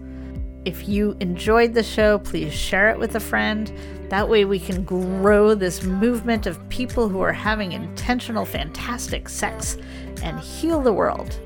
If 0.64 0.88
you 0.88 1.14
enjoyed 1.20 1.74
the 1.74 1.82
show, 1.82 2.18
please 2.18 2.54
share 2.54 2.88
it 2.88 2.98
with 2.98 3.16
a 3.16 3.20
friend. 3.20 3.70
That 4.08 4.30
way, 4.30 4.46
we 4.46 4.58
can 4.58 4.82
grow 4.82 5.54
this 5.54 5.82
movement 5.82 6.46
of 6.46 6.68
people 6.70 7.06
who 7.06 7.20
are 7.20 7.34
having 7.34 7.72
intentional, 7.72 8.46
fantastic 8.46 9.28
sex 9.28 9.76
and 10.22 10.40
heal 10.40 10.80
the 10.80 10.92
world. 10.92 11.38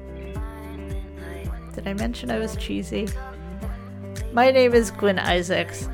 Did 1.74 1.88
I 1.88 1.94
mention 1.94 2.30
I 2.30 2.38
was 2.38 2.54
cheesy? 2.56 3.08
My 4.32 4.52
name 4.52 4.72
is 4.72 4.92
Gwen 4.92 5.18
Isaacs. 5.18 5.88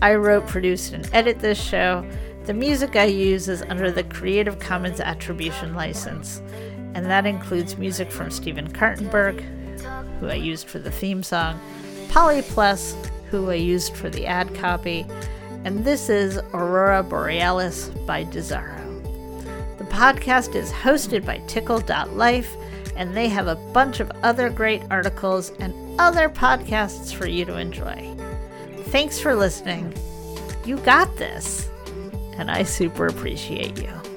I 0.00 0.14
wrote, 0.14 0.46
produced, 0.46 0.92
and 0.92 1.08
edit 1.12 1.40
this 1.40 1.60
show. 1.60 2.08
The 2.44 2.54
music 2.54 2.94
I 2.94 3.06
use 3.06 3.48
is 3.48 3.62
under 3.62 3.90
the 3.90 4.04
Creative 4.04 4.56
Commons 4.60 5.00
Attribution 5.00 5.74
License, 5.74 6.40
and 6.94 7.06
that 7.06 7.26
includes 7.26 7.76
music 7.76 8.12
from 8.12 8.30
Stephen 8.30 8.72
Kartenberg, 8.72 9.40
who 10.20 10.28
I 10.28 10.34
used 10.34 10.68
for 10.68 10.78
the 10.78 10.92
theme 10.92 11.24
song 11.24 11.60
Polyplus, 12.08 12.94
who 13.30 13.50
I 13.50 13.54
used 13.54 13.94
for 13.96 14.08
the 14.10 14.26
ad 14.26 14.54
copy, 14.54 15.06
and 15.64 15.84
this 15.84 16.08
is 16.08 16.38
Aurora 16.54 17.02
Borealis 17.02 17.88
by 18.06 18.24
Desaro. 18.24 18.76
The 19.78 19.84
podcast 19.84 20.54
is 20.54 20.72
hosted 20.72 21.24
by 21.24 21.38
Tickle.life, 21.46 22.56
and 22.96 23.16
they 23.16 23.28
have 23.28 23.46
a 23.46 23.56
bunch 23.72 24.00
of 24.00 24.10
other 24.22 24.50
great 24.50 24.82
articles 24.90 25.52
and 25.60 25.74
other 26.00 26.28
podcasts 26.28 27.14
for 27.14 27.28
you 27.28 27.44
to 27.44 27.56
enjoy. 27.56 28.16
Thanks 28.86 29.20
for 29.20 29.34
listening. 29.34 29.94
You 30.64 30.78
got 30.78 31.16
this, 31.16 31.68
and 32.38 32.50
I 32.50 32.62
super 32.62 33.06
appreciate 33.06 33.80
you. 33.80 34.07